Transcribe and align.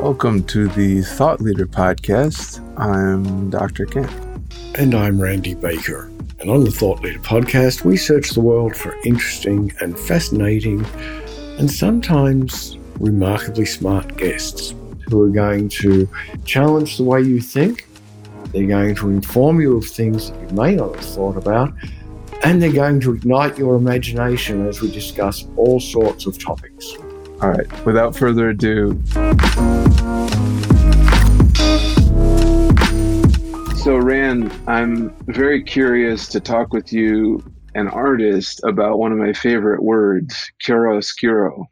Welcome 0.00 0.42
to 0.46 0.66
the 0.66 1.02
Thought 1.02 1.40
Leader 1.40 1.66
Podcast. 1.66 2.58
I'm 2.76 3.48
Dr. 3.50 3.86
Kent. 3.86 4.10
And 4.74 4.92
I'm 4.92 5.20
Randy 5.20 5.54
Baker. 5.54 6.10
And 6.40 6.50
on 6.50 6.64
the 6.64 6.72
Thought 6.72 7.00
Leader 7.02 7.20
Podcast, 7.20 7.84
we 7.84 7.96
search 7.96 8.30
the 8.30 8.40
world 8.40 8.74
for 8.74 8.96
interesting 9.04 9.72
and 9.80 9.96
fascinating 9.96 10.84
and 11.58 11.70
sometimes 11.70 12.76
remarkably 12.98 13.66
smart 13.66 14.16
guests 14.16 14.74
who 15.08 15.22
are 15.22 15.30
going 15.30 15.68
to 15.68 16.08
challenge 16.44 16.96
the 16.96 17.04
way 17.04 17.20
you 17.20 17.40
think. 17.40 17.85
They're 18.56 18.66
going 18.66 18.94
to 18.94 19.10
inform 19.10 19.60
you 19.60 19.76
of 19.76 19.84
things 19.84 20.30
that 20.30 20.40
you 20.40 20.56
may 20.56 20.76
not 20.76 20.96
have 20.96 21.04
thought 21.04 21.36
about. 21.36 21.74
And 22.42 22.62
they're 22.62 22.72
going 22.72 23.00
to 23.00 23.12
ignite 23.12 23.58
your 23.58 23.74
imagination 23.74 24.66
as 24.66 24.80
we 24.80 24.90
discuss 24.90 25.46
all 25.58 25.78
sorts 25.78 26.24
of 26.24 26.42
topics. 26.42 26.94
All 27.42 27.50
right, 27.50 27.84
without 27.84 28.16
further 28.16 28.48
ado. 28.48 28.98
So, 33.76 33.98
Ran, 33.98 34.50
I'm 34.66 35.14
very 35.26 35.62
curious 35.62 36.26
to 36.28 36.40
talk 36.40 36.72
with 36.72 36.94
you, 36.94 37.44
an 37.74 37.88
artist, 37.88 38.62
about 38.64 38.98
one 38.98 39.12
of 39.12 39.18
my 39.18 39.34
favorite 39.34 39.82
words, 39.82 40.50
chiaroscuro 40.66 41.66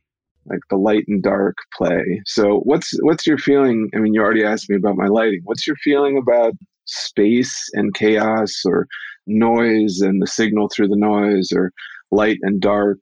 like 0.46 0.60
the 0.68 0.76
light 0.76 1.06
and 1.08 1.22
dark 1.22 1.56
play. 1.72 2.20
So 2.26 2.58
what's 2.64 2.92
what's 3.00 3.26
your 3.26 3.38
feeling? 3.38 3.88
I 3.94 3.98
mean, 3.98 4.12
you 4.12 4.20
already 4.20 4.44
asked 4.44 4.68
me 4.68 4.76
about 4.76 4.94
my 4.94 5.06
lighting. 5.06 5.40
What's 5.44 5.66
your 5.66 5.76
feeling 5.76 6.18
about 6.18 6.52
space 6.86 7.70
and 7.72 7.94
chaos 7.94 8.62
or 8.64 8.86
noise 9.26 10.00
and 10.00 10.20
the 10.20 10.26
signal 10.26 10.68
through 10.68 10.88
the 10.88 10.96
noise 10.96 11.50
or 11.52 11.72
light 12.10 12.38
and 12.42 12.60
dark? 12.60 12.98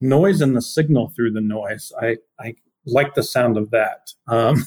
Noise 0.00 0.40
and 0.40 0.56
the 0.56 0.62
signal 0.62 1.12
through 1.16 1.32
the 1.32 1.40
noise. 1.40 1.92
I, 2.00 2.16
I 2.38 2.54
like 2.86 3.14
the 3.14 3.22
sound 3.22 3.56
of 3.56 3.70
that. 3.70 4.10
Um, 4.28 4.64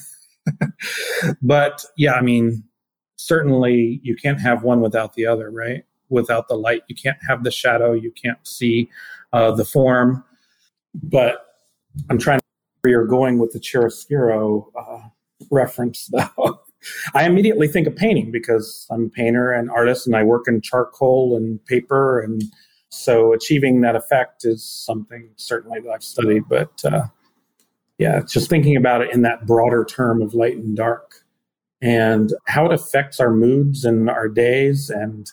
but 1.42 1.84
yeah, 1.96 2.14
I 2.14 2.22
mean, 2.22 2.64
certainly 3.16 4.00
you 4.02 4.16
can't 4.16 4.40
have 4.40 4.62
one 4.64 4.80
without 4.80 5.14
the 5.14 5.26
other, 5.26 5.50
right? 5.50 5.84
Without 6.08 6.48
the 6.48 6.56
light, 6.56 6.82
you 6.88 6.96
can't 6.96 7.18
have 7.28 7.44
the 7.44 7.50
shadow, 7.50 7.92
you 7.92 8.10
can't 8.12 8.44
see 8.46 8.90
uh, 9.32 9.52
the 9.52 9.64
form. 9.64 10.24
But 10.94 11.46
I'm 12.08 12.18
trying 12.18 12.40
to 12.40 12.44
where 12.82 12.92
you're 12.92 13.06
going 13.06 13.38
with 13.38 13.52
the 13.52 13.60
chiaroscuro 13.60 14.66
uh, 14.76 15.08
reference, 15.50 16.06
though. 16.12 16.59
I 17.14 17.26
immediately 17.26 17.68
think 17.68 17.86
of 17.86 17.96
painting 17.96 18.30
because 18.30 18.86
I'm 18.90 19.06
a 19.06 19.08
painter 19.08 19.52
and 19.52 19.70
artist, 19.70 20.06
and 20.06 20.16
I 20.16 20.22
work 20.22 20.48
in 20.48 20.60
charcoal 20.60 21.36
and 21.36 21.64
paper, 21.66 22.20
and 22.20 22.42
so 22.88 23.32
achieving 23.32 23.80
that 23.82 23.96
effect 23.96 24.44
is 24.44 24.64
something 24.64 25.30
certainly 25.36 25.80
that 25.80 25.90
I've 25.90 26.04
studied. 26.04 26.44
But 26.48 26.82
uh, 26.84 27.06
yeah, 27.98 28.20
just 28.20 28.48
thinking 28.48 28.76
about 28.76 29.02
it 29.02 29.12
in 29.12 29.22
that 29.22 29.46
broader 29.46 29.84
term 29.84 30.22
of 30.22 30.34
light 30.34 30.56
and 30.56 30.76
dark, 30.76 31.24
and 31.82 32.32
how 32.46 32.66
it 32.66 32.72
affects 32.72 33.20
our 33.20 33.30
moods 33.30 33.84
and 33.84 34.08
our 34.08 34.28
days, 34.28 34.90
and 34.90 35.30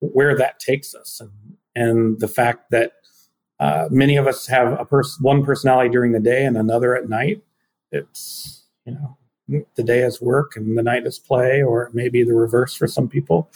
where 0.00 0.36
that 0.36 0.58
takes 0.58 0.94
us, 0.94 1.20
and 1.20 1.30
and 1.74 2.20
the 2.20 2.28
fact 2.28 2.70
that 2.70 2.92
uh, 3.60 3.88
many 3.90 4.16
of 4.16 4.26
us 4.26 4.46
have 4.48 4.78
a 4.78 4.84
pers- 4.84 5.18
one 5.20 5.44
personality 5.44 5.88
during 5.88 6.12
the 6.12 6.20
day 6.20 6.44
and 6.44 6.56
another 6.56 6.96
at 6.96 7.08
night. 7.08 7.42
It's 7.92 8.64
you 8.84 8.94
know 8.94 9.16
the 9.48 9.82
day 9.82 10.00
is 10.00 10.20
work 10.20 10.56
and 10.56 10.78
the 10.78 10.82
night 10.82 11.06
is 11.06 11.18
play, 11.18 11.62
or 11.62 11.90
maybe 11.92 12.24
the 12.24 12.34
reverse 12.34 12.74
for 12.74 12.86
some 12.86 13.08
people. 13.08 13.50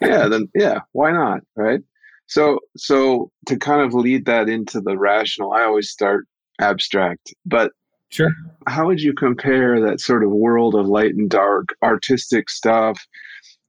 yeah, 0.00 0.28
then 0.28 0.48
yeah, 0.54 0.80
why 0.92 1.10
not, 1.10 1.40
right? 1.56 1.80
So 2.26 2.60
so 2.76 3.30
to 3.46 3.56
kind 3.56 3.82
of 3.82 3.94
lead 3.94 4.26
that 4.26 4.48
into 4.48 4.80
the 4.80 4.96
rational, 4.96 5.52
I 5.52 5.62
always 5.62 5.90
start 5.90 6.26
abstract, 6.60 7.34
but 7.44 7.72
sure. 8.10 8.30
How 8.66 8.86
would 8.86 9.00
you 9.00 9.12
compare 9.12 9.80
that 9.80 10.00
sort 10.00 10.24
of 10.24 10.30
world 10.30 10.74
of 10.74 10.86
light 10.86 11.14
and 11.14 11.28
dark, 11.28 11.68
artistic 11.82 12.48
stuff? 12.48 12.98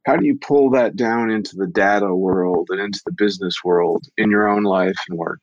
how 0.06 0.16
do 0.16 0.26
you 0.26 0.38
pull 0.38 0.70
that 0.70 0.96
down 0.96 1.32
into 1.32 1.56
the 1.56 1.68
data 1.68 2.14
world 2.16 2.70
and 2.70 2.80
into 2.80 3.02
the 3.06 3.12
business 3.12 3.64
world 3.64 4.06
in 4.18 4.30
your 4.30 4.48
own 4.48 4.64
life 4.64 4.96
and 5.10 5.18
work? 5.18 5.40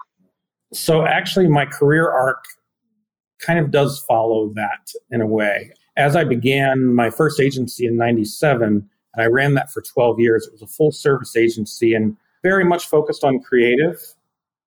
So, 0.72 1.04
actually, 1.04 1.48
my 1.48 1.66
career 1.66 2.08
arc 2.08 2.44
kind 3.42 3.58
of 3.58 3.70
does 3.70 4.02
follow 4.08 4.52
that 4.54 4.92
in 5.10 5.20
a 5.20 5.26
way. 5.26 5.72
As 5.96 6.16
I 6.16 6.24
began 6.24 6.94
my 6.94 7.10
first 7.10 7.38
agency 7.40 7.86
in 7.86 7.96
97, 7.96 8.88
and 9.14 9.22
I 9.22 9.26
ran 9.26 9.54
that 9.54 9.70
for 9.70 9.82
12 9.82 10.18
years, 10.20 10.46
it 10.46 10.52
was 10.52 10.62
a 10.62 10.66
full 10.66 10.92
service 10.92 11.36
agency 11.36 11.94
and 11.94 12.16
very 12.42 12.64
much 12.64 12.86
focused 12.86 13.24
on 13.24 13.40
creative 13.40 14.00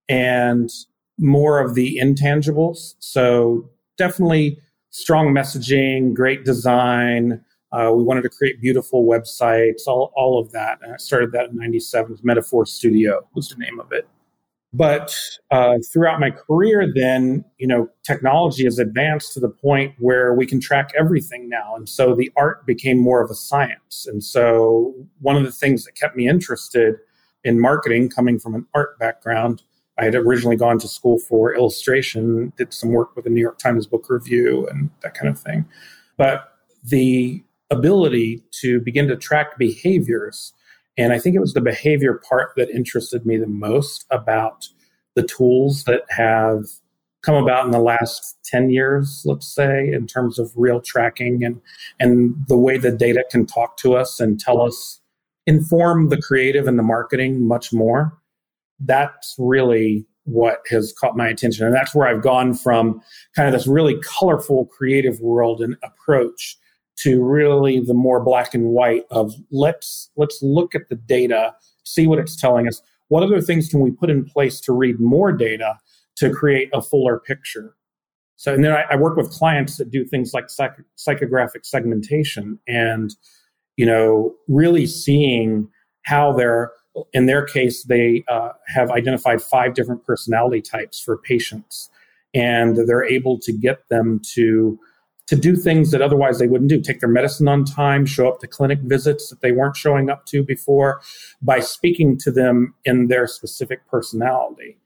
and 0.07 0.69
more 1.17 1.59
of 1.59 1.73
the 1.73 1.99
intangibles. 2.01 2.95
So, 2.99 3.67
definitely 3.97 4.59
strong 4.91 5.33
messaging, 5.33 6.13
great 6.13 6.45
design, 6.45 7.43
uh, 7.75 7.91
we 7.91 8.03
wanted 8.03 8.21
to 8.21 8.29
create 8.29 8.61
beautiful 8.61 9.05
websites, 9.05 9.81
all, 9.87 10.13
all 10.15 10.39
of 10.39 10.51
that. 10.53 10.79
And 10.81 10.93
I 10.93 10.97
started 10.97 11.33
that 11.33 11.49
in 11.49 11.57
97. 11.57 12.17
Metaphor 12.23 12.65
Studio 12.65 13.27
was 13.33 13.49
the 13.49 13.57
name 13.57 13.81
of 13.81 13.91
it. 13.91 14.07
But 14.75 15.15
uh, 15.51 15.77
throughout 15.91 16.19
my 16.19 16.31
career, 16.31 16.91
then, 16.93 17.45
you 17.57 17.67
know, 17.67 17.87
technology 18.03 18.65
has 18.65 18.77
advanced 18.77 19.33
to 19.33 19.39
the 19.39 19.47
point 19.49 19.95
where 19.99 20.33
we 20.33 20.45
can 20.45 20.59
track 20.59 20.91
everything 20.97 21.47
now. 21.47 21.75
And 21.77 21.87
so 21.87 22.13
the 22.13 22.29
art 22.35 22.65
became 22.65 22.99
more 22.99 23.23
of 23.23 23.31
a 23.31 23.35
science. 23.35 24.05
And 24.05 24.21
so 24.21 24.93
one 25.21 25.37
of 25.37 25.43
the 25.43 25.51
things 25.51 25.85
that 25.85 25.93
kept 25.95 26.17
me 26.17 26.27
interested 26.27 26.95
in 27.45 27.61
marketing, 27.61 28.09
coming 28.09 28.37
from 28.37 28.53
an 28.53 28.65
art 28.73 28.99
background, 28.99 29.61
I 29.97 30.03
had 30.03 30.15
originally 30.15 30.57
gone 30.57 30.77
to 30.79 30.89
school 30.89 31.19
for 31.19 31.55
illustration, 31.55 32.51
did 32.57 32.73
some 32.73 32.91
work 32.91 33.15
with 33.15 33.23
the 33.23 33.31
New 33.31 33.39
York 33.39 33.59
Times 33.59 33.87
Book 33.87 34.09
Review 34.09 34.67
and 34.67 34.89
that 35.03 35.13
kind 35.13 35.29
of 35.29 35.39
thing. 35.39 35.65
But 36.17 36.51
the 36.83 37.41
ability 37.71 38.43
to 38.61 38.81
begin 38.81 39.07
to 39.07 39.15
track 39.15 39.57
behaviors. 39.57 40.53
And 40.97 41.11
I 41.11 41.19
think 41.19 41.35
it 41.35 41.39
was 41.39 41.53
the 41.53 41.61
behavior 41.61 42.21
part 42.29 42.53
that 42.55 42.69
interested 42.69 43.25
me 43.25 43.37
the 43.37 43.47
most 43.47 44.05
about 44.11 44.67
the 45.15 45.23
tools 45.23 45.83
that 45.85 46.03
have 46.09 46.65
come 47.21 47.35
about 47.35 47.65
in 47.65 47.71
the 47.71 47.79
last 47.79 48.37
10 48.45 48.69
years, 48.69 49.23
let's 49.25 49.47
say, 49.47 49.91
in 49.91 50.05
terms 50.05 50.37
of 50.37 50.51
real 50.55 50.79
tracking 50.79 51.43
and, 51.43 51.59
and 51.99 52.35
the 52.47 52.57
way 52.57 52.77
the 52.77 52.91
data 52.91 53.25
can 53.31 53.45
talk 53.45 53.77
to 53.77 53.95
us 53.95 54.19
and 54.19 54.39
tell 54.39 54.61
us, 54.61 55.01
inform 55.47 56.09
the 56.09 56.21
creative 56.21 56.67
and 56.67 56.77
the 56.77 56.83
marketing 56.83 57.47
much 57.47 57.73
more. 57.73 58.17
That's 58.79 59.35
really 59.37 60.05
what 60.25 60.61
has 60.69 60.93
caught 60.93 61.17
my 61.17 61.27
attention. 61.27 61.65
And 61.65 61.73
that's 61.73 61.95
where 61.95 62.07
I've 62.07 62.21
gone 62.21 62.53
from 62.53 63.01
kind 63.35 63.47
of 63.47 63.53
this 63.53 63.67
really 63.67 63.99
colorful 64.01 64.65
creative 64.65 65.19
world 65.19 65.61
and 65.61 65.75
approach 65.83 66.57
to 66.97 67.23
really 67.23 67.79
the 67.79 67.93
more 67.93 68.23
black 68.23 68.53
and 68.53 68.69
white 68.69 69.03
of 69.11 69.33
let's 69.51 70.09
let's 70.15 70.41
look 70.41 70.75
at 70.75 70.89
the 70.89 70.95
data, 70.95 71.53
see 71.83 72.07
what 72.07 72.19
it's 72.19 72.39
telling 72.39 72.67
us. 72.67 72.81
What 73.09 73.23
other 73.23 73.41
things 73.41 73.69
can 73.69 73.81
we 73.81 73.91
put 73.91 74.09
in 74.09 74.25
place 74.25 74.59
to 74.61 74.73
read 74.73 74.99
more 74.99 75.31
data 75.31 75.77
to 76.17 76.29
create 76.31 76.69
a 76.73 76.81
fuller 76.81 77.19
picture? 77.19 77.75
So, 78.37 78.53
and 78.53 78.63
then 78.63 78.71
I, 78.71 78.83
I 78.91 78.95
work 78.95 79.15
with 79.15 79.29
clients 79.31 79.77
that 79.77 79.91
do 79.91 80.03
things 80.03 80.33
like 80.33 80.49
psych, 80.49 80.75
psychographic 80.97 81.65
segmentation, 81.65 82.59
and 82.67 83.15
you 83.77 83.85
know, 83.85 84.33
really 84.47 84.85
seeing 84.85 85.69
how 86.03 86.33
they're 86.33 86.71
in 87.11 87.25
their 87.25 87.45
case 87.45 87.83
they 87.83 88.23
uh, 88.29 88.51
have 88.67 88.89
identified 88.89 89.41
five 89.41 89.73
different 89.73 90.05
personality 90.05 90.61
types 90.61 90.99
for 90.99 91.17
patients, 91.17 91.89
and 92.33 92.77
they're 92.87 93.05
able 93.05 93.39
to 93.39 93.51
get 93.51 93.87
them 93.89 94.21
to 94.33 94.79
to 95.27 95.35
do 95.35 95.55
things 95.55 95.91
that 95.91 96.01
otherwise 96.01 96.39
they 96.39 96.47
wouldn't 96.47 96.69
do. 96.69 96.79
Take 96.79 96.99
their 96.99 97.09
medicine 97.09 97.47
on 97.47 97.65
time 97.65 98.05
show 98.05 98.27
up 98.27 98.39
to 98.39 98.47
clinic 98.47 98.79
visits 98.81 99.29
that 99.29 99.41
they 99.41 99.51
weren't 99.51 99.75
showing 99.75 100.09
up 100.09 100.25
to 100.27 100.43
before 100.43 101.01
by 101.41 101.59
speaking 101.59 102.17
to 102.19 102.31
them 102.31 102.75
in 102.85 103.07
their 103.07 103.27
specific 103.27 103.87
personality. 103.87 104.77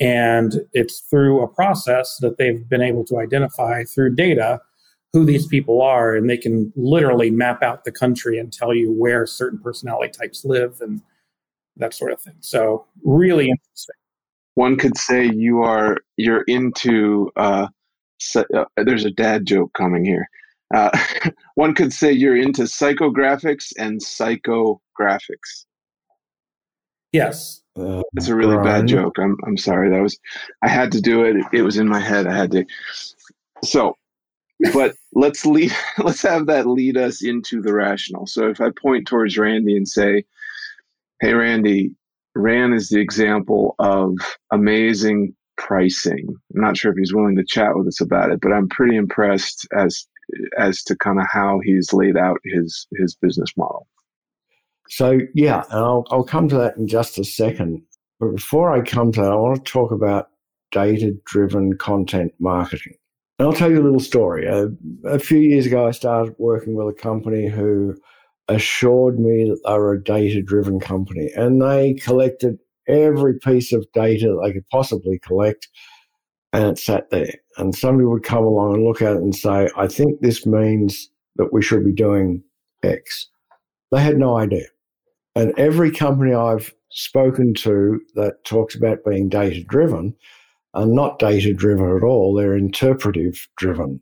And 0.00 0.62
it's 0.72 1.00
through 1.00 1.42
a 1.42 1.48
process 1.48 2.18
that 2.18 2.38
they've 2.38 2.68
been 2.68 2.82
able 2.82 3.04
to 3.04 3.18
identify 3.18 3.84
through 3.84 4.14
data 4.14 4.60
who 5.12 5.24
these 5.26 5.46
people 5.46 5.82
are 5.82 6.16
and 6.16 6.28
they 6.28 6.38
can 6.38 6.72
literally 6.74 7.30
map 7.30 7.62
out 7.62 7.84
the 7.84 7.92
country 7.92 8.38
and 8.38 8.52
tell 8.52 8.74
you 8.74 8.90
where 8.90 9.26
certain 9.26 9.58
personality 9.58 10.10
types 10.10 10.44
live 10.44 10.80
and 10.80 11.02
that 11.76 11.92
sort 11.92 12.12
of 12.12 12.20
thing. 12.20 12.34
So 12.40 12.86
really 13.04 13.50
interesting. 13.50 13.94
One 14.54 14.76
could 14.76 14.96
say 14.96 15.26
you 15.26 15.62
are 15.62 15.98
you're 16.16 16.42
into 16.42 17.30
uh, 17.36 17.68
uh, 18.36 18.64
there's 18.76 19.04
a 19.04 19.10
dad 19.10 19.46
joke 19.46 19.72
coming 19.74 20.04
here. 20.04 20.28
Uh, 20.74 20.90
one 21.54 21.74
could 21.74 21.92
say 21.92 22.10
you're 22.10 22.36
into 22.36 22.62
psychographics 22.62 23.72
and 23.78 24.00
psychographics. 24.00 25.66
Yes. 27.12 27.60
Uh, 27.78 28.02
it's 28.16 28.28
a 28.28 28.34
really 28.34 28.56
bad 28.62 28.86
joke. 28.86 29.18
I'm 29.18 29.36
I'm 29.46 29.56
sorry. 29.56 29.90
That 29.90 30.02
was 30.02 30.18
I 30.62 30.68
had 30.68 30.92
to 30.92 31.00
do 31.00 31.24
it. 31.24 31.36
It 31.52 31.62
was 31.62 31.76
in 31.76 31.88
my 31.88 32.00
head. 32.00 32.26
I 32.26 32.36
had 32.36 32.50
to. 32.52 32.64
So, 33.62 33.96
but 34.72 34.94
let's 35.12 35.46
lead 35.46 35.72
let's 35.98 36.22
have 36.22 36.46
that 36.46 36.66
lead 36.66 36.96
us 36.96 37.22
into 37.22 37.62
the 37.62 37.72
rational. 37.72 38.26
So 38.26 38.48
if 38.48 38.60
I 38.60 38.70
point 38.70 39.06
towards 39.06 39.38
Randy 39.38 39.76
and 39.76 39.88
say, 39.88 40.24
"Hey 41.20 41.32
Randy, 41.34 41.94
Ran 42.34 42.72
is 42.72 42.88
the 42.88 43.00
example 43.00 43.74
of 43.78 44.16
amazing 44.50 45.34
pricing. 45.62 46.26
I'm 46.54 46.60
not 46.60 46.76
sure 46.76 46.90
if 46.90 46.98
he's 46.98 47.14
willing 47.14 47.36
to 47.36 47.44
chat 47.44 47.76
with 47.76 47.86
us 47.86 48.00
about 48.00 48.30
it, 48.30 48.40
but 48.40 48.52
I'm 48.52 48.68
pretty 48.68 48.96
impressed 48.96 49.66
as 49.76 50.06
as 50.58 50.82
to 50.84 50.96
kind 50.96 51.20
of 51.20 51.26
how 51.30 51.60
he's 51.62 51.92
laid 51.92 52.16
out 52.16 52.38
his 52.44 52.86
his 52.98 53.14
business 53.14 53.50
model. 53.56 53.86
So 54.88 55.20
yeah, 55.34 55.62
and 55.70 55.78
I'll 55.78 56.04
I'll 56.10 56.24
come 56.24 56.48
to 56.48 56.56
that 56.56 56.76
in 56.76 56.88
just 56.88 57.18
a 57.18 57.24
second. 57.24 57.82
But 58.18 58.34
before 58.34 58.72
I 58.72 58.82
come 58.82 59.12
to 59.12 59.20
that, 59.20 59.32
I 59.32 59.36
want 59.36 59.64
to 59.64 59.72
talk 59.72 59.92
about 59.92 60.28
data 60.70 61.12
driven 61.26 61.76
content 61.76 62.32
marketing. 62.38 62.94
And 63.38 63.46
I'll 63.46 63.54
tell 63.54 63.70
you 63.70 63.80
a 63.80 63.82
little 63.82 64.00
story. 64.00 64.46
A, 64.46 64.68
a 65.08 65.18
few 65.18 65.38
years 65.38 65.66
ago, 65.66 65.86
I 65.86 65.90
started 65.90 66.34
working 66.38 66.74
with 66.74 66.88
a 66.88 67.00
company 67.00 67.48
who 67.48 67.96
assured 68.48 69.18
me 69.18 69.48
that 69.48 69.60
they 69.64 69.78
were 69.78 69.94
a 69.94 70.02
data 70.02 70.42
driven 70.42 70.80
company 70.80 71.30
and 71.34 71.62
they 71.62 71.94
collected 71.94 72.58
every 72.88 73.38
piece 73.38 73.72
of 73.72 73.86
data 73.92 74.38
they 74.42 74.52
could 74.52 74.68
possibly 74.70 75.18
collect 75.18 75.68
and 76.52 76.64
it 76.64 76.78
sat 76.78 77.10
there. 77.10 77.32
And 77.56 77.74
somebody 77.74 78.06
would 78.06 78.22
come 78.22 78.44
along 78.44 78.74
and 78.74 78.84
look 78.84 79.02
at 79.02 79.14
it 79.14 79.22
and 79.22 79.34
say, 79.34 79.68
I 79.76 79.86
think 79.86 80.20
this 80.20 80.46
means 80.46 81.10
that 81.36 81.52
we 81.52 81.62
should 81.62 81.84
be 81.84 81.92
doing 81.92 82.42
X. 82.82 83.28
They 83.90 84.00
had 84.00 84.18
no 84.18 84.36
idea. 84.36 84.66
And 85.34 85.58
every 85.58 85.90
company 85.90 86.34
I've 86.34 86.72
spoken 86.90 87.54
to 87.54 88.00
that 88.14 88.44
talks 88.44 88.74
about 88.74 89.04
being 89.08 89.28
data 89.28 89.62
driven 89.64 90.14
are 90.74 90.86
not 90.86 91.18
data 91.18 91.54
driven 91.54 91.96
at 91.96 92.02
all. 92.02 92.34
They're 92.34 92.56
interpretive 92.56 93.48
driven. 93.56 94.00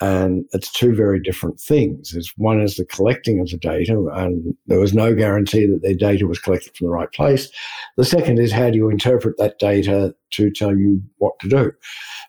And 0.00 0.44
it's 0.52 0.72
two 0.72 0.94
very 0.94 1.20
different 1.20 1.60
things. 1.60 2.14
It's 2.14 2.32
one 2.36 2.60
is 2.60 2.76
the 2.76 2.84
collecting 2.84 3.38
of 3.40 3.48
the 3.48 3.56
data, 3.56 4.06
and 4.12 4.54
there 4.66 4.80
was 4.80 4.92
no 4.92 5.14
guarantee 5.14 5.66
that 5.66 5.82
their 5.82 5.94
data 5.94 6.26
was 6.26 6.40
collected 6.40 6.76
from 6.76 6.88
the 6.88 6.92
right 6.92 7.10
place. 7.12 7.48
The 7.96 8.04
second 8.04 8.40
is 8.40 8.50
how 8.50 8.70
do 8.70 8.76
you 8.76 8.90
interpret 8.90 9.38
that 9.38 9.58
data 9.60 10.14
to 10.32 10.50
tell 10.50 10.76
you 10.76 11.00
what 11.18 11.38
to 11.40 11.48
do? 11.48 11.72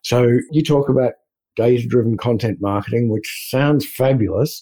So 0.03 0.37
you 0.51 0.63
talk 0.63 0.89
about 0.89 1.13
data 1.55 1.87
driven 1.87 2.17
content 2.17 2.59
marketing, 2.61 3.09
which 3.09 3.47
sounds 3.49 3.85
fabulous. 3.85 4.61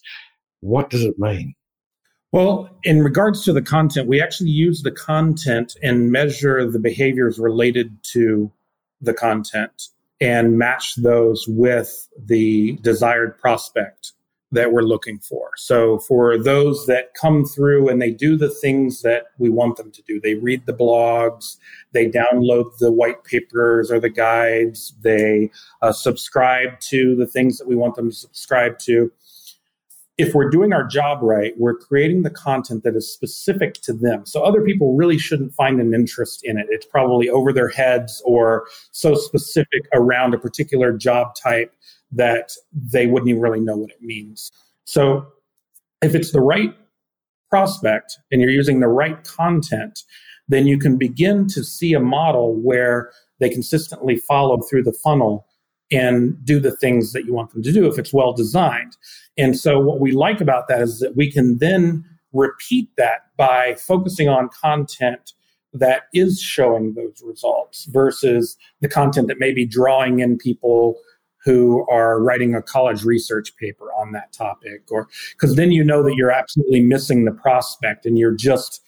What 0.62 0.90
does 0.90 1.04
it 1.04 1.20
mean? 1.20 1.56
Well, 2.32 2.70
in 2.84 3.04
regards 3.04 3.44
to 3.44 3.54
the 3.54 3.62
content, 3.62 4.08
we 4.08 4.22
actually 4.22 4.50
use 4.50 4.82
the 4.82 4.92
content 4.92 5.76
and 5.84 6.12
measure 6.12 6.66
the 6.70 6.80
behaviors 6.80 7.38
related 7.38 7.96
to 8.14 8.52
the 9.02 9.14
content 9.14 9.90
and 10.22 10.58
match 10.58 10.96
those 10.96 11.46
with 11.48 12.08
the 12.18 12.78
desired 12.82 13.38
prospect 13.38 14.14
that 14.54 14.72
we're 14.72 14.84
looking 14.84 15.18
for. 15.18 15.50
So 15.58 15.98
for 16.00 16.38
those 16.38 16.86
that 16.86 17.16
come 17.20 17.44
through 17.44 17.90
and 17.90 18.02
they 18.02 18.12
do 18.12 18.38
the 18.38 18.52
things 18.52 19.02
that 19.02 19.26
we 19.40 19.50
want 19.50 19.78
them 19.78 19.92
to 19.92 20.02
do, 20.04 20.22
they 20.22 20.36
read 20.36 20.66
the 20.66 20.74
blogs, 20.74 21.58
they 21.92 22.08
download 22.08 22.78
the 22.78 22.92
white 22.92 23.24
papers 23.24 23.92
or 23.92 24.00
the 24.00 24.10
guides, 24.12 24.94
they 25.02 25.50
uh, 25.82 25.92
subscribe 25.92 26.80
to 26.82 27.16
the 27.16 27.28
things 27.28 27.58
that 27.58 27.68
we 27.68 27.76
want 27.76 27.96
them 27.96 28.12
to 28.12 28.16
subscribe 28.16 28.78
to 28.80 29.12
if 30.18 30.36
we're 30.36 30.50
doing 30.50 30.74
our 30.74 30.86
job 30.86 31.20
right, 31.24 31.54
we're 31.58 31.76
creating 31.76 32.22
the 32.22 32.30
content 32.30 32.84
that 32.84 32.96
is 32.96 33.12
specific 33.12 33.74
to 33.82 33.94
them. 33.94 34.26
So 34.26 34.44
other 34.44 34.62
people 34.62 34.96
really 34.96 35.18
shouldn't 35.18 35.54
find 35.54 35.82
an 35.82 35.94
interest 35.94 36.42
in 36.44 36.58
it. 36.58 36.68
It's 36.70 36.86
probably 36.86 37.30
over 37.30 37.52
their 37.52 37.70
heads 37.70 38.22
or 38.26 38.68
so 38.92 39.16
specific 39.16 39.88
around 39.94 40.34
a 40.34 40.38
particular 40.38 40.96
job 40.96 41.36
type 41.36 41.74
that 42.12 42.52
they 42.74 43.08
wouldn't 43.08 43.30
even 43.30 43.42
really 43.42 43.60
know 43.60 43.76
what 43.76 43.90
it 43.90 44.02
means. 44.02 44.52
So 44.86 45.26
if 46.04 46.14
it's 46.14 46.32
the 46.32 46.42
right 46.42 46.76
prospect 47.50 48.18
and 48.32 48.40
you're 48.40 48.52
using 48.52 48.82
the 48.82 48.88
right 48.88 49.24
content, 49.24 50.00
then 50.48 50.68
you 50.68 50.78
can 50.78 50.98
begin 50.98 51.48
to 51.48 51.64
see 51.64 51.94
a 51.94 52.00
model 52.00 52.54
where 52.56 53.12
they 53.40 53.50
consistently 53.50 54.18
follow 54.18 54.62
through 54.62 54.84
the 54.84 54.94
funnel 55.04 55.48
and 55.92 56.44
do 56.44 56.60
the 56.60 56.76
things 56.78 57.14
that 57.14 57.26
you 57.26 57.34
want 57.34 57.52
them 57.52 57.62
to 57.62 57.72
do 57.72 57.88
if 57.88 58.00
it's 58.00 58.14
well 58.14 58.34
designed. 58.34 58.98
And 59.38 59.58
so, 59.58 59.80
what 59.80 60.00
we 60.00 60.12
like 60.12 60.42
about 60.42 60.68
that 60.68 60.82
is 60.82 61.00
that 61.00 61.16
we 61.16 61.32
can 61.32 61.58
then 61.58 62.06
repeat 62.34 62.90
that 62.98 63.28
by 63.38 63.76
focusing 63.76 64.28
on 64.30 64.50
content 64.50 65.34
that 65.74 66.04
is 66.14 66.40
showing 66.40 66.94
those 66.94 67.22
results 67.26 67.86
versus 67.86 68.58
the 68.82 68.88
content 68.88 69.28
that 69.28 69.40
may 69.40 69.54
be 69.54 69.66
drawing 69.66 70.20
in 70.20 70.38
people 70.38 70.96
who 71.44 71.86
are 71.90 72.22
writing 72.22 72.56
a 72.56 72.62
college 72.62 73.04
research 73.04 73.56
paper 73.58 73.92
on 73.94 74.12
that 74.12 74.32
topic 74.32 74.84
or 74.92 75.08
because 75.32 75.56
then 75.56 75.72
you 75.72 75.84
know 75.84 76.04
that 76.04 76.16
you're 76.16 76.32
absolutely 76.32 76.80
missing 76.80 77.26
the 77.26 77.32
prospect 77.32 78.06
and 78.06 78.20
you're 78.20 78.36
just 78.36 78.82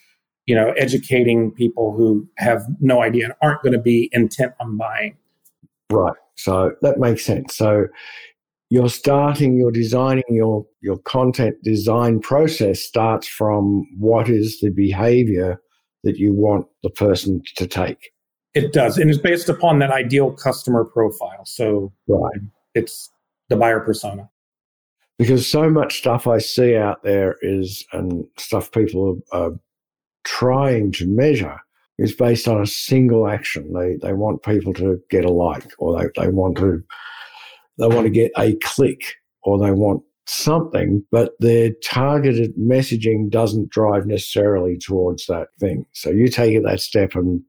you 0.46 0.56
know 0.56 0.72
educating 0.78 1.52
people 1.52 1.92
who 1.92 2.28
have 2.38 2.64
no 2.80 3.02
idea 3.02 3.26
and 3.26 3.34
aren't 3.42 3.62
going 3.64 3.74
to 3.74 3.80
be 3.80 4.10
intent 4.14 4.54
on 4.60 4.78
buying 4.78 5.18
right 5.92 6.16
so 6.36 6.76
that 6.82 7.00
makes 7.00 7.26
sense. 7.26 7.56
So 7.56 7.88
you're 8.76 8.90
starting, 8.90 9.56
you're 9.56 9.72
designing 9.72 10.26
your, 10.30 10.66
your 10.82 10.98
content 10.98 11.56
design 11.64 12.20
process 12.20 12.82
starts 12.82 13.26
from 13.26 13.88
what 13.98 14.28
is 14.28 14.60
the 14.60 14.70
behavior 14.70 15.62
that 16.04 16.18
you 16.18 16.34
want 16.34 16.68
the 16.84 16.90
person 16.90 17.42
to 17.56 17.66
take. 17.68 18.12
It 18.54 18.74
does. 18.74 18.98
And 18.98 19.10
it's 19.10 19.18
based 19.18 19.48
upon 19.48 19.80
that 19.80 19.92
ideal 19.92 20.34
customer 20.34 20.84
profile. 20.84 21.46
So 21.46 21.94
right. 22.10 22.42
it's 22.74 23.10
the 23.48 23.56
buyer 23.56 23.80
persona. 23.80 24.30
Because 25.18 25.50
so 25.50 25.70
much 25.70 25.98
stuff 25.98 26.28
I 26.28 26.40
see 26.40 26.76
out 26.76 27.02
there 27.02 27.38
is, 27.42 27.86
and 27.94 28.26
stuff 28.38 28.74
people 28.74 29.22
are, 29.32 29.40
are 29.42 29.60
trying 30.26 30.92
to 30.94 31.08
measure 31.08 31.62
is 31.98 32.14
based 32.14 32.46
on 32.50 32.62
a 32.62 32.68
single 32.68 33.30
action. 33.30 33.72
They 33.72 33.96
they 34.02 34.12
want 34.12 34.44
people 34.44 34.74
to 34.74 35.00
get 35.10 35.24
a 35.24 35.32
like, 35.32 35.72
or 35.78 35.98
they, 35.98 36.10
they 36.22 36.28
want 36.28 36.58
to 36.58 36.84
they 37.78 37.88
want 37.88 38.06
to 38.06 38.10
get 38.10 38.32
a 38.38 38.56
click, 38.64 39.16
or 39.44 39.60
they 39.60 39.72
want 39.72 40.02
something, 40.28 41.04
but 41.12 41.34
their 41.40 41.72
targeted 41.84 42.56
messaging 42.58 43.30
doesn't 43.30 43.70
drive 43.70 44.06
necessarily 44.06 44.78
towards 44.78 45.28
that 45.28 45.50
thing. 45.60 45.86
So 45.94 46.10
you 46.10 46.28
take 46.28 46.56
it 46.56 46.64
that 46.64 46.80
step 46.80 47.16
and 47.16 47.42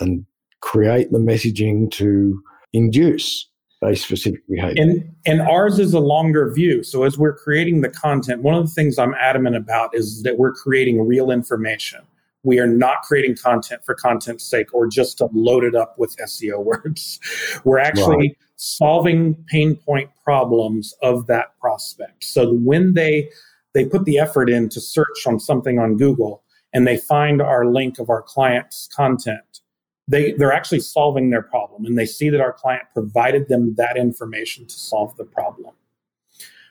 and 0.00 0.26
create 0.60 1.10
the 1.12 1.18
messaging 1.18 1.90
to 1.92 2.42
induce 2.72 3.48
a 3.82 3.94
specific 3.94 4.40
behavior. 4.48 4.82
And 4.82 5.14
and 5.26 5.40
ours 5.42 5.78
is 5.78 5.94
a 5.94 6.00
longer 6.00 6.52
view. 6.52 6.82
So 6.82 7.04
as 7.04 7.18
we're 7.18 7.36
creating 7.36 7.82
the 7.82 7.88
content, 7.88 8.42
one 8.42 8.54
of 8.54 8.66
the 8.66 8.72
things 8.72 8.98
I'm 8.98 9.14
adamant 9.14 9.56
about 9.56 9.94
is 9.94 10.22
that 10.22 10.38
we're 10.38 10.52
creating 10.52 11.06
real 11.06 11.30
information. 11.30 12.00
We 12.42 12.58
are 12.58 12.66
not 12.66 13.02
creating 13.02 13.36
content 13.36 13.84
for 13.84 13.94
content's 13.94 14.44
sake 14.44 14.72
or 14.72 14.86
just 14.86 15.18
to 15.18 15.28
load 15.32 15.64
it 15.64 15.74
up 15.74 15.98
with 15.98 16.16
SEO 16.16 16.64
words. 16.64 17.20
We're 17.64 17.78
actually 17.78 18.16
right. 18.16 18.36
Solving 18.56 19.34
pain 19.48 19.76
point 19.76 20.10
problems 20.24 20.94
of 21.02 21.26
that 21.26 21.58
prospect. 21.60 22.24
So 22.24 22.54
when 22.54 22.94
they 22.94 23.30
they 23.74 23.84
put 23.84 24.06
the 24.06 24.18
effort 24.18 24.48
in 24.48 24.70
to 24.70 24.80
search 24.80 25.26
on 25.26 25.38
something 25.38 25.78
on 25.78 25.98
Google 25.98 26.42
and 26.72 26.86
they 26.86 26.96
find 26.96 27.42
our 27.42 27.66
link 27.66 27.98
of 27.98 28.08
our 28.08 28.22
client's 28.22 28.88
content, 28.88 29.60
they, 30.08 30.32
they're 30.32 30.52
actually 30.52 30.80
solving 30.80 31.28
their 31.28 31.42
problem 31.42 31.84
and 31.84 31.98
they 31.98 32.06
see 32.06 32.30
that 32.30 32.40
our 32.40 32.54
client 32.54 32.84
provided 32.94 33.48
them 33.48 33.74
that 33.74 33.98
information 33.98 34.66
to 34.66 34.74
solve 34.74 35.14
the 35.18 35.24
problem. 35.24 35.74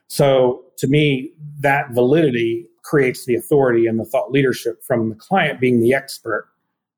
So 0.07 0.63
to 0.77 0.87
me, 0.87 1.31
that 1.59 1.91
validity 1.91 2.65
creates 2.83 3.25
the 3.25 3.35
authority 3.35 3.85
and 3.85 3.99
the 3.99 4.05
thought 4.05 4.31
leadership 4.31 4.83
from 4.83 5.09
the 5.09 5.15
client 5.15 5.59
being 5.59 5.81
the 5.81 5.93
expert 5.93 6.49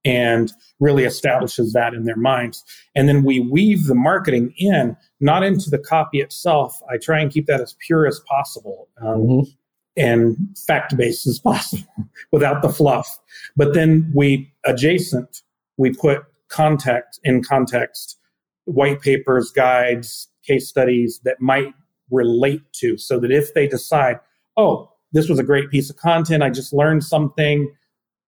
and 0.06 0.52
really 0.80 1.04
establishes 1.04 1.74
that 1.74 1.94
in 1.94 2.06
their 2.06 2.18
minds. 2.18 2.64
And 2.96 3.10
then 3.10 3.24
we 3.24 3.40
weave 3.40 3.88
the 3.88 3.96
marketing 3.96 4.54
in, 4.58 4.96
not 5.20 5.44
into 5.44 5.70
the 5.70 5.80
copy 5.80 6.20
itself. 6.20 6.80
I 6.90 6.98
try 6.98 7.20
and 7.20 7.32
keep 7.32 7.48
that 7.48 7.62
as 7.62 7.76
pure 7.86 8.08
as 8.08 8.22
possible 8.28 8.88
um, 9.02 9.08
mm-hmm. 9.08 9.50
and 9.98 10.38
fact 10.66 10.96
based 10.96 11.28
as 11.28 11.40
possible 11.44 11.88
without 12.32 12.62
the 12.62 12.70
fluff. 12.70 13.20
But 13.56 13.74
then 13.74 14.12
we 14.16 14.54
adjacent, 14.66 15.42
we 15.78 15.94
put 15.94 16.24
context 16.50 17.20
in 17.24 17.44
context, 17.44 18.18
white 18.66 19.02
papers, 19.02 19.52
guides, 19.52 20.30
case 20.46 20.68
studies 20.68 21.20
that 21.26 21.42
might 21.42 21.74
relate 22.10 22.62
to, 22.72 22.98
so 22.98 23.20
that 23.20 23.32
if 23.32 23.54
they 23.54 23.68
decide, 23.68 24.20
oh, 24.56 24.90
this 25.12 25.30
was 25.30 25.40
a 25.40 25.44
great 25.44 25.70
piece 25.70 25.90
of 25.90 25.98
content. 25.98 26.44
I 26.44 26.50
just 26.50 26.74
learned 26.74 27.04
something. 27.04 27.72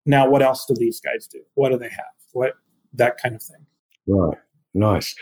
Now, 0.10 0.30
what 0.30 0.42
else 0.42 0.66
do 0.66 0.74
these 0.76 1.00
guys 1.00 1.28
do? 1.28 1.40
What 1.54 1.70
do 1.70 1.78
they 1.78 1.90
have? 1.90 2.14
What 2.34 2.54
that 2.94 3.18
kind 3.22 3.36
of 3.36 3.44
thing. 3.44 3.66
Right. 4.08 4.38
Nice. 4.74 5.16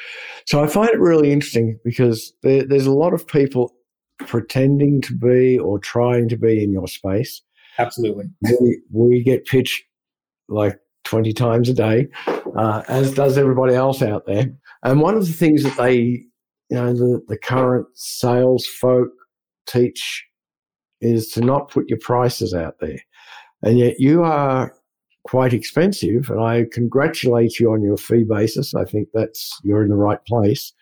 So 0.46 0.64
I 0.64 0.68
find 0.68 0.90
it 0.90 1.00
really 1.00 1.32
interesting 1.32 1.80
because 1.84 2.34
there, 2.42 2.64
there's 2.64 2.86
a 2.86 2.92
lot 2.92 3.14
of 3.14 3.28
people 3.28 3.74
pretending 4.20 5.02
to 5.02 5.14
be 5.14 5.60
or 5.60 5.78
trying 5.78 6.30
to 6.30 6.38
be 6.38 6.64
in 6.64 6.72
your 6.72 6.88
space. 6.88 7.42
Absolutely. 7.78 8.26
We, 8.42 8.82
we 8.92 9.24
get 9.24 9.46
pitched 9.46 9.84
like 10.48 10.80
20 11.04 11.34
times 11.34 11.70
a 11.70 11.74
day, 11.74 12.08
uh, 12.56 12.84
as 12.88 13.14
does 13.14 13.38
everybody 13.38 13.76
else 13.76 14.02
out 14.02 14.26
there. 14.26 14.48
And 14.84 15.02
one 15.02 15.16
of 15.16 15.28
the 15.28 15.34
things 15.34 15.64
that 15.64 15.78
they 15.78 16.24
you 16.70 16.76
know 16.78 16.94
the, 16.94 17.22
the 17.28 17.38
current 17.38 17.88
sales 17.94 18.66
folk 18.66 19.10
teach 19.68 20.26
is 21.02 21.30
to 21.30 21.42
not 21.42 21.70
put 21.70 21.90
your 21.90 22.00
prices 22.00 22.54
out 22.54 22.76
there. 22.82 23.00
And 23.64 23.80
yet 23.80 24.00
you 24.00 24.24
are 24.24 24.74
quite 25.28 25.54
expensive, 25.54 26.30
and 26.30 26.40
I 26.40 26.66
congratulate 26.72 27.60
you 27.60 27.72
on 27.72 27.82
your 27.82 27.98
fee 27.98 28.24
basis. 28.24 28.74
I 28.74 28.86
think 28.86 29.10
that's 29.14 29.60
you're 29.64 29.84
in 29.84 29.90
the 29.90 29.96
right 29.96 30.24
place. 30.26 30.74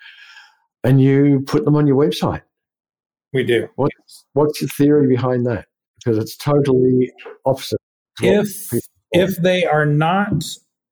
And 0.84 1.02
you 1.02 1.44
put 1.48 1.66
them 1.66 1.76
on 1.76 1.88
your 1.88 1.98
website. 1.98 2.44
We 3.34 3.44
do. 3.44 3.68
What, 3.76 3.92
what's 4.34 4.62
your 4.62 4.70
theory 4.70 5.08
behind 5.08 5.46
that? 5.48 5.66
Because 5.98 6.20
it's 6.20 6.38
totally 6.38 7.12
opposite. 7.46 7.80
If 8.22 8.72
if 9.12 9.38
they 9.38 9.66
are 9.66 9.86
not 9.86 10.44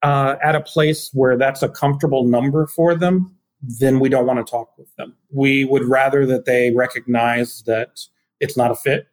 uh, 0.02 0.36
at 0.42 0.54
a 0.54 0.60
place 0.60 1.10
where 1.12 1.38
that's 1.38 1.62
a 1.62 1.68
comfortable 1.68 2.26
number 2.26 2.66
for 2.66 2.94
them, 2.94 3.36
then 3.62 4.00
we 4.00 4.08
don't 4.08 4.26
want 4.26 4.44
to 4.44 4.50
talk 4.50 4.76
with 4.76 4.94
them. 4.96 5.14
We 5.30 5.64
would 5.64 5.84
rather 5.84 6.26
that 6.26 6.44
they 6.44 6.72
recognize 6.72 7.62
that 7.62 8.00
it's 8.40 8.56
not 8.56 8.70
a 8.70 8.74
fit 8.74 9.06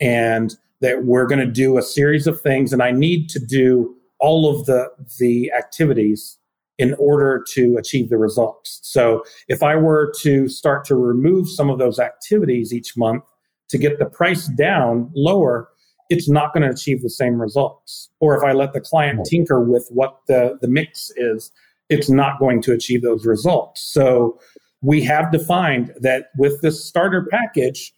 and 0.00 0.54
that 0.80 1.04
we're 1.04 1.26
going 1.26 1.40
to 1.40 1.52
do 1.52 1.78
a 1.78 1.82
series 1.82 2.26
of 2.26 2.40
things 2.40 2.72
and 2.72 2.82
I 2.82 2.90
need 2.90 3.28
to 3.30 3.38
do 3.38 3.94
all 4.20 4.48
of 4.48 4.66
the 4.66 4.88
the 5.18 5.52
activities 5.52 6.38
in 6.78 6.94
order 6.94 7.44
to 7.54 7.76
achieve 7.76 8.08
the 8.08 8.16
results. 8.16 8.78
So 8.82 9.24
if 9.48 9.62
I 9.62 9.74
were 9.74 10.12
to 10.20 10.48
start 10.48 10.84
to 10.86 10.94
remove 10.94 11.48
some 11.50 11.70
of 11.70 11.78
those 11.78 11.98
activities 11.98 12.72
each 12.72 12.96
month 12.96 13.24
to 13.68 13.78
get 13.78 13.98
the 13.98 14.06
price 14.06 14.46
down 14.46 15.10
lower, 15.14 15.68
it's 16.08 16.28
not 16.28 16.54
going 16.54 16.62
to 16.62 16.70
achieve 16.70 17.02
the 17.02 17.10
same 17.10 17.40
results. 17.40 18.10
Or 18.20 18.36
if 18.36 18.44
I 18.44 18.52
let 18.52 18.72
the 18.72 18.80
client 18.80 19.26
tinker 19.26 19.62
with 19.62 19.88
what 19.90 20.20
the, 20.28 20.56
the 20.60 20.68
mix 20.68 21.10
is, 21.16 21.50
it's 21.88 22.08
not 22.08 22.38
going 22.38 22.62
to 22.62 22.72
achieve 22.72 23.02
those 23.02 23.26
results. 23.26 23.82
So 23.82 24.38
we 24.80 25.02
have 25.02 25.32
defined 25.32 25.92
that 26.00 26.26
with 26.36 26.60
this 26.62 26.84
starter 26.84 27.26
package, 27.30 27.92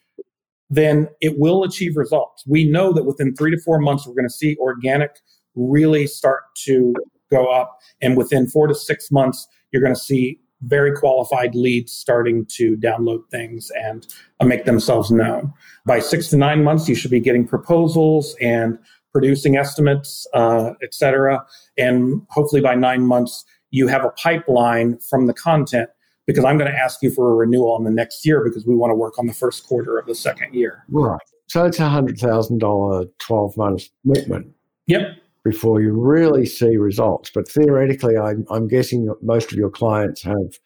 then 0.71 1.09
it 1.21 1.39
will 1.39 1.65
achieve 1.65 1.97
results. 1.97 2.45
We 2.47 2.65
know 2.65 2.93
that 2.93 3.05
within 3.05 3.35
three 3.35 3.51
to 3.51 3.61
four 3.61 3.81
months, 3.81 4.07
we're 4.07 4.15
going 4.15 4.29
to 4.29 4.35
see 4.35 4.57
organic 4.59 5.19
really 5.57 6.07
start 6.07 6.45
to 6.65 6.95
go 7.31 7.47
up. 7.47 7.79
And 8.01 8.17
within 8.17 8.47
four 8.47 8.69
to 8.69 8.75
six 8.75 9.11
months, 9.11 9.49
you're 9.73 9.83
going 9.83 9.95
to 9.95 10.01
see 10.01 10.41
very 10.63 10.95
qualified 10.95 11.55
leads 11.55 11.91
starting 11.93 12.45
to 12.45 12.77
download 12.77 13.21
things 13.31 13.71
and 13.83 14.07
uh, 14.41 14.45
make 14.45 14.65
themselves 14.65 15.11
known. 15.11 15.53
By 15.87 16.01
six 16.01 16.29
to 16.29 16.37
nine 16.37 16.63
months, 16.63 16.89
you 16.89 16.95
should 16.95 17.11
be 17.11 17.21
getting 17.21 17.47
proposals 17.47 18.37
and 18.41 18.79
producing 19.13 19.57
estimates, 19.57 20.27
uh, 20.35 20.73
et 20.83 20.95
cetera. 20.95 21.45
And 21.79 22.23
hopefully 22.29 22.61
by 22.61 22.75
nine 22.75 23.07
months, 23.07 23.45
you 23.71 23.89
have 23.89 24.05
a 24.05 24.11
pipeline 24.11 24.99
from 24.99 25.27
the 25.27 25.35
content 25.35 25.89
because 26.27 26.45
I'm 26.45 26.59
going 26.59 26.71
to 26.71 26.77
ask 26.77 27.03
you 27.03 27.11
for 27.11 27.33
a 27.33 27.35
renewal 27.35 27.77
in 27.79 27.85
the 27.85 27.91
next 27.91 28.25
year 28.25 28.43
because 28.45 28.67
we 28.67 28.75
want 28.75 28.91
to 28.91 28.95
work 28.95 29.19
on 29.19 29.27
the 29.27 29.33
first 29.33 29.67
quarter 29.67 29.99
of 29.99 30.07
the 30.07 30.15
second 30.15 30.55
year. 30.55 30.85
Right. 30.89 31.21
So 31.49 31.65
it's 31.65 31.81
a 31.81 31.89
hundred 31.89 32.19
thousand 32.19 32.59
dollar 32.59 33.07
twelve 33.19 33.57
month 33.57 33.89
commitment. 34.03 34.49
Yep. 34.87 35.17
Before 35.43 35.81
you 35.81 35.93
really 35.93 36.45
see 36.45 36.77
results, 36.77 37.31
but 37.35 37.49
theoretically, 37.49 38.17
I'm, 38.19 38.45
I'm 38.51 38.69
guessing 38.69 39.13
most 39.23 39.51
of 39.51 39.57
your 39.57 39.71
clients 39.71 40.23
have 40.23 40.59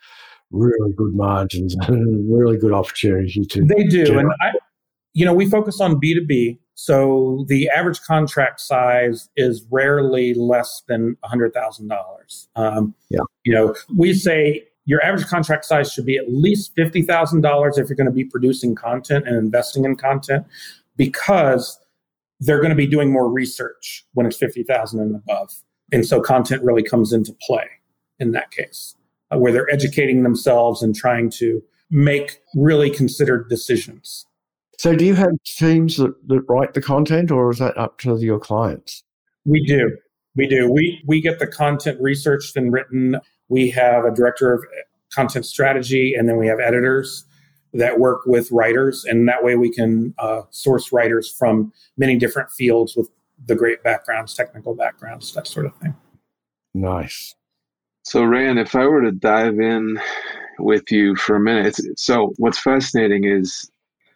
really 0.50 0.92
good 0.96 1.14
margins 1.14 1.76
and 1.88 2.36
really 2.36 2.58
good 2.58 2.72
opportunity 2.72 3.44
to. 3.44 3.64
They 3.64 3.84
do, 3.84 4.04
generate. 4.04 4.24
and 4.24 4.32
I, 4.42 4.52
you 5.12 5.24
know, 5.24 5.32
we 5.32 5.48
focus 5.48 5.80
on 5.80 6.00
B 6.00 6.14
two 6.14 6.26
B, 6.26 6.58
so 6.74 7.44
the 7.48 7.68
average 7.70 8.00
contract 8.02 8.60
size 8.60 9.28
is 9.36 9.64
rarely 9.70 10.34
less 10.34 10.82
than 10.88 11.16
a 11.22 11.28
hundred 11.28 11.54
thousand 11.54 11.90
um, 11.92 11.98
dollars. 11.98 12.48
Yeah, 13.10 13.20
you 13.44 13.52
know, 13.52 13.74
we 13.96 14.12
say 14.12 14.64
your 14.86 15.02
average 15.02 15.26
contract 15.26 15.64
size 15.64 15.92
should 15.92 16.06
be 16.06 16.16
at 16.16 16.30
least 16.30 16.74
$50,000 16.76 17.78
if 17.78 17.88
you're 17.88 17.96
going 17.96 18.06
to 18.06 18.12
be 18.12 18.24
producing 18.24 18.74
content 18.74 19.26
and 19.26 19.36
investing 19.36 19.84
in 19.84 19.96
content 19.96 20.46
because 20.96 21.78
they're 22.40 22.58
going 22.58 22.70
to 22.70 22.76
be 22.76 22.86
doing 22.86 23.10
more 23.10 23.28
research 23.28 24.04
when 24.12 24.26
it's 24.26 24.36
50,000 24.36 25.00
and 25.00 25.16
above. 25.16 25.50
And 25.92 26.06
so 26.06 26.20
content 26.20 26.62
really 26.62 26.82
comes 26.82 27.12
into 27.12 27.32
play 27.42 27.66
in 28.18 28.32
that 28.32 28.50
case, 28.50 28.94
uh, 29.30 29.38
where 29.38 29.52
they're 29.52 29.72
educating 29.72 30.22
themselves 30.22 30.82
and 30.82 30.94
trying 30.94 31.30
to 31.30 31.62
make 31.90 32.40
really 32.54 32.90
considered 32.90 33.48
decisions. 33.48 34.26
So, 34.78 34.94
do 34.94 35.04
you 35.04 35.14
have 35.14 35.30
teams 35.44 35.96
that, 35.98 36.14
that 36.28 36.42
write 36.48 36.74
the 36.74 36.82
content, 36.82 37.30
or 37.30 37.50
is 37.50 37.58
that 37.58 37.76
up 37.78 37.98
to 37.98 38.16
your 38.16 38.40
clients? 38.40 39.04
We 39.44 39.64
do. 39.64 39.96
We 40.36 40.48
do. 40.48 40.70
We 40.70 41.00
we 41.06 41.20
get 41.20 41.38
the 41.38 41.46
content 41.46 42.00
researched 42.00 42.56
and 42.56 42.72
written 42.72 43.20
we 43.48 43.70
have 43.70 44.04
a 44.04 44.10
director 44.10 44.52
of 44.52 44.64
content 45.12 45.46
strategy, 45.46 46.14
and 46.14 46.28
then 46.28 46.36
we 46.36 46.46
have 46.46 46.60
editors 46.60 47.24
that 47.72 47.98
work 47.98 48.22
with 48.26 48.50
writers. 48.50 49.04
And 49.04 49.28
that 49.28 49.42
way 49.42 49.56
we 49.56 49.70
can 49.70 50.14
uh, 50.18 50.42
source 50.50 50.92
writers 50.92 51.30
from 51.30 51.72
many 51.96 52.16
different 52.16 52.50
fields 52.50 52.96
with 52.96 53.08
the 53.46 53.54
great 53.54 53.82
backgrounds, 53.82 54.34
technical 54.34 54.74
backgrounds, 54.74 55.32
that 55.34 55.46
sort 55.46 55.66
of 55.66 55.76
thing. 55.76 55.94
Nice. 56.72 57.34
So, 58.04 58.24
Ran, 58.24 58.58
if 58.58 58.74
I 58.74 58.86
were 58.86 59.02
to 59.02 59.12
dive 59.12 59.58
in 59.58 59.98
with 60.58 60.90
you 60.90 61.16
for 61.16 61.36
a 61.36 61.40
minute, 61.40 61.76
so 61.96 62.32
what's 62.36 62.58
fascinating 62.58 63.24
is 63.24 63.70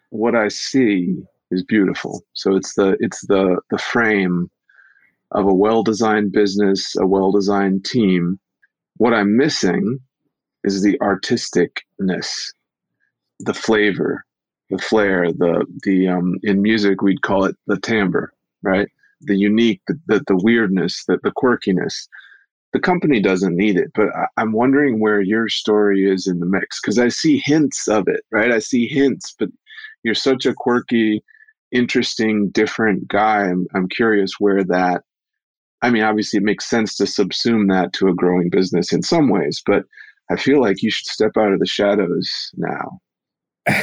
what 0.09 0.35
I 0.35 0.47
see 0.47 1.15
is 1.51 1.63
beautiful. 1.63 2.23
So 2.33 2.55
it's 2.55 2.75
the 2.75 2.97
it's 2.99 3.25
the 3.27 3.59
the 3.71 3.77
frame 3.77 4.49
of 5.31 5.45
a 5.45 5.53
well-designed 5.53 6.31
business, 6.31 6.95
a 6.97 7.05
well-designed 7.05 7.85
team 7.85 8.39
what 8.99 9.13
I'm 9.13 9.35
missing 9.37 9.99
is 10.63 10.83
the 10.83 10.99
artisticness, 10.99 12.51
the 13.39 13.53
flavor, 13.53 14.25
the 14.69 14.77
flair, 14.77 15.31
the 15.31 15.65
the 15.83 16.09
um, 16.09 16.35
in 16.43 16.61
music 16.61 17.01
we'd 17.01 17.23
call 17.23 17.45
it 17.45 17.55
the 17.67 17.79
timbre, 17.79 18.31
right? 18.61 18.87
The 19.21 19.35
unique, 19.37 19.81
the 19.87 19.99
the, 20.07 20.23
the 20.27 20.37
weirdness, 20.37 21.03
the, 21.07 21.17
the 21.23 21.31
quirkiness. 21.31 22.07
The 22.73 22.79
company 22.79 23.19
doesn't 23.19 23.55
need 23.55 23.77
it, 23.77 23.91
but 23.95 24.09
I, 24.15 24.27
I'm 24.37 24.51
wondering 24.51 24.99
where 24.99 25.21
your 25.21 25.49
story 25.49 26.11
is 26.11 26.27
in 26.27 26.39
the 26.39 26.45
mix 26.45 26.79
because 26.79 26.99
I 26.99 27.07
see 27.09 27.41
hints 27.43 27.87
of 27.87 28.07
it, 28.07 28.21
right? 28.31 28.51
I 28.51 28.59
see 28.59 28.87
hints, 28.87 29.35
but 29.39 29.49
you're 30.03 30.13
such 30.13 30.45
a 30.45 30.53
quirky, 30.53 31.23
interesting, 31.71 32.49
different 32.51 33.07
guy. 33.07 33.45
I'm, 33.45 33.65
I'm 33.73 33.89
curious 33.89 34.33
where 34.39 34.63
that 34.65 35.01
I 35.81 35.89
mean, 35.89 36.03
obviously, 36.03 36.37
it 36.37 36.43
makes 36.43 36.69
sense 36.69 36.95
to 36.97 37.05
subsume 37.05 37.69
that 37.69 37.93
to 37.93 38.07
a 38.07 38.13
growing 38.13 38.49
business 38.49 38.91
in 38.91 39.01
some 39.01 39.29
ways, 39.29 39.61
but 39.65 39.83
I 40.29 40.35
feel 40.35 40.61
like 40.61 40.83
you 40.83 40.91
should 40.91 41.07
step 41.07 41.31
out 41.37 41.53
of 41.53 41.59
the 41.59 41.65
shadows 41.65 42.51
now. 42.57 42.99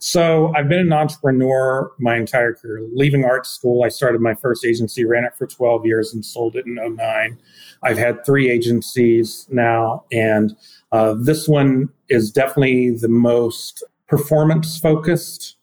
so 0.00 0.52
I've 0.54 0.68
been 0.68 0.80
an 0.80 0.92
entrepreneur 0.92 1.92
my 1.98 2.16
entire 2.16 2.54
career. 2.54 2.86
Leaving 2.92 3.24
art 3.24 3.46
school, 3.46 3.84
I 3.84 3.88
started 3.88 4.20
my 4.20 4.34
first 4.34 4.64
agency, 4.64 5.04
ran 5.04 5.24
it 5.24 5.34
for 5.36 5.46
12 5.46 5.86
years, 5.86 6.12
and 6.12 6.24
sold 6.24 6.56
it 6.56 6.66
in 6.66 6.74
09. 6.74 7.38
I've 7.82 7.98
had 7.98 8.24
three 8.26 8.50
agencies 8.50 9.46
now, 9.50 10.04
and 10.12 10.56
uh, 10.90 11.14
this 11.18 11.48
one 11.48 11.88
is 12.08 12.30
definitely 12.30 12.90
the 12.90 13.08
most 13.08 13.84
performance 14.08 14.78
focused 14.78 15.56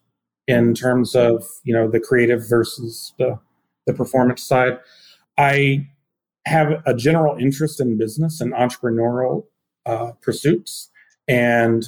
in 0.47 0.73
terms 0.73 1.15
of 1.15 1.47
you 1.63 1.73
know 1.73 1.87
the 1.87 1.99
creative 1.99 2.47
versus 2.49 3.13
the 3.19 3.39
the 3.85 3.93
performance 3.93 4.43
side. 4.43 4.79
I 5.39 5.87
have 6.45 6.83
a 6.85 6.93
general 6.93 7.37
interest 7.37 7.79
in 7.79 7.97
business 7.97 8.41
and 8.41 8.53
entrepreneurial 8.53 9.45
uh, 9.85 10.11
pursuits 10.21 10.89
and 11.27 11.85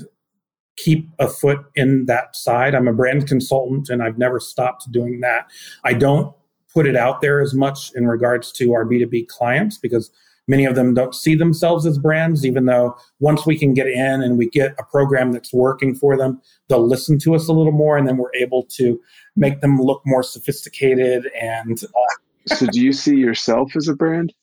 keep 0.78 1.10
a 1.20 1.28
foot 1.28 1.60
in 1.76 2.06
that 2.06 2.36
side. 2.36 2.74
I'm 2.74 2.88
a 2.88 2.94
brand 2.94 3.28
consultant 3.28 3.90
and 3.90 4.02
I've 4.02 4.18
never 4.18 4.40
stopped 4.40 4.90
doing 4.92 5.20
that. 5.20 5.52
I 5.84 5.94
don't 5.94 6.34
put 6.74 6.88
it 6.88 6.96
out 6.96 7.20
there 7.20 7.42
as 7.42 7.54
much 7.54 7.92
in 7.94 8.08
regards 8.08 8.54
to 8.54 8.72
our 8.74 8.86
B2B 8.86 9.28
clients 9.28 9.78
because 9.78 10.10
many 10.48 10.66
of 10.66 10.76
them 10.76 10.94
don't 10.94 11.14
see 11.14 11.36
themselves 11.36 11.86
as 11.86 11.98
brands, 11.98 12.46
even 12.46 12.66
though 12.66 12.96
once 13.20 13.46
we 13.46 13.58
can 13.58 13.74
get 13.74 13.88
in 13.88 14.22
and 14.22 14.38
we 14.38 14.50
get 14.50 14.74
a 14.80 14.84
program 14.84 15.34
that's 15.34 15.54
working 15.54 15.94
for 15.94 16.16
them, 16.18 16.42
they'll 16.70 16.88
listen 16.88 17.20
to 17.20 17.36
us 17.36 17.50
a 17.50 17.54
little 17.54 17.74
more 17.74 17.98
and 17.98 18.08
then 18.08 18.16
we're 18.16 18.34
able 18.36 18.64
to 18.64 19.00
make 19.36 19.60
them 19.60 19.78
look 19.82 20.02
more 20.06 20.24
sophisticated 20.24 21.30
and 21.40 21.84
uh, 21.84 22.16
so 22.58 22.68
do 22.68 22.82
you 22.82 22.94
see 22.94 23.16
yourself 23.16 23.76
as 23.76 23.88
a 23.88 23.96
brand? 23.96 24.34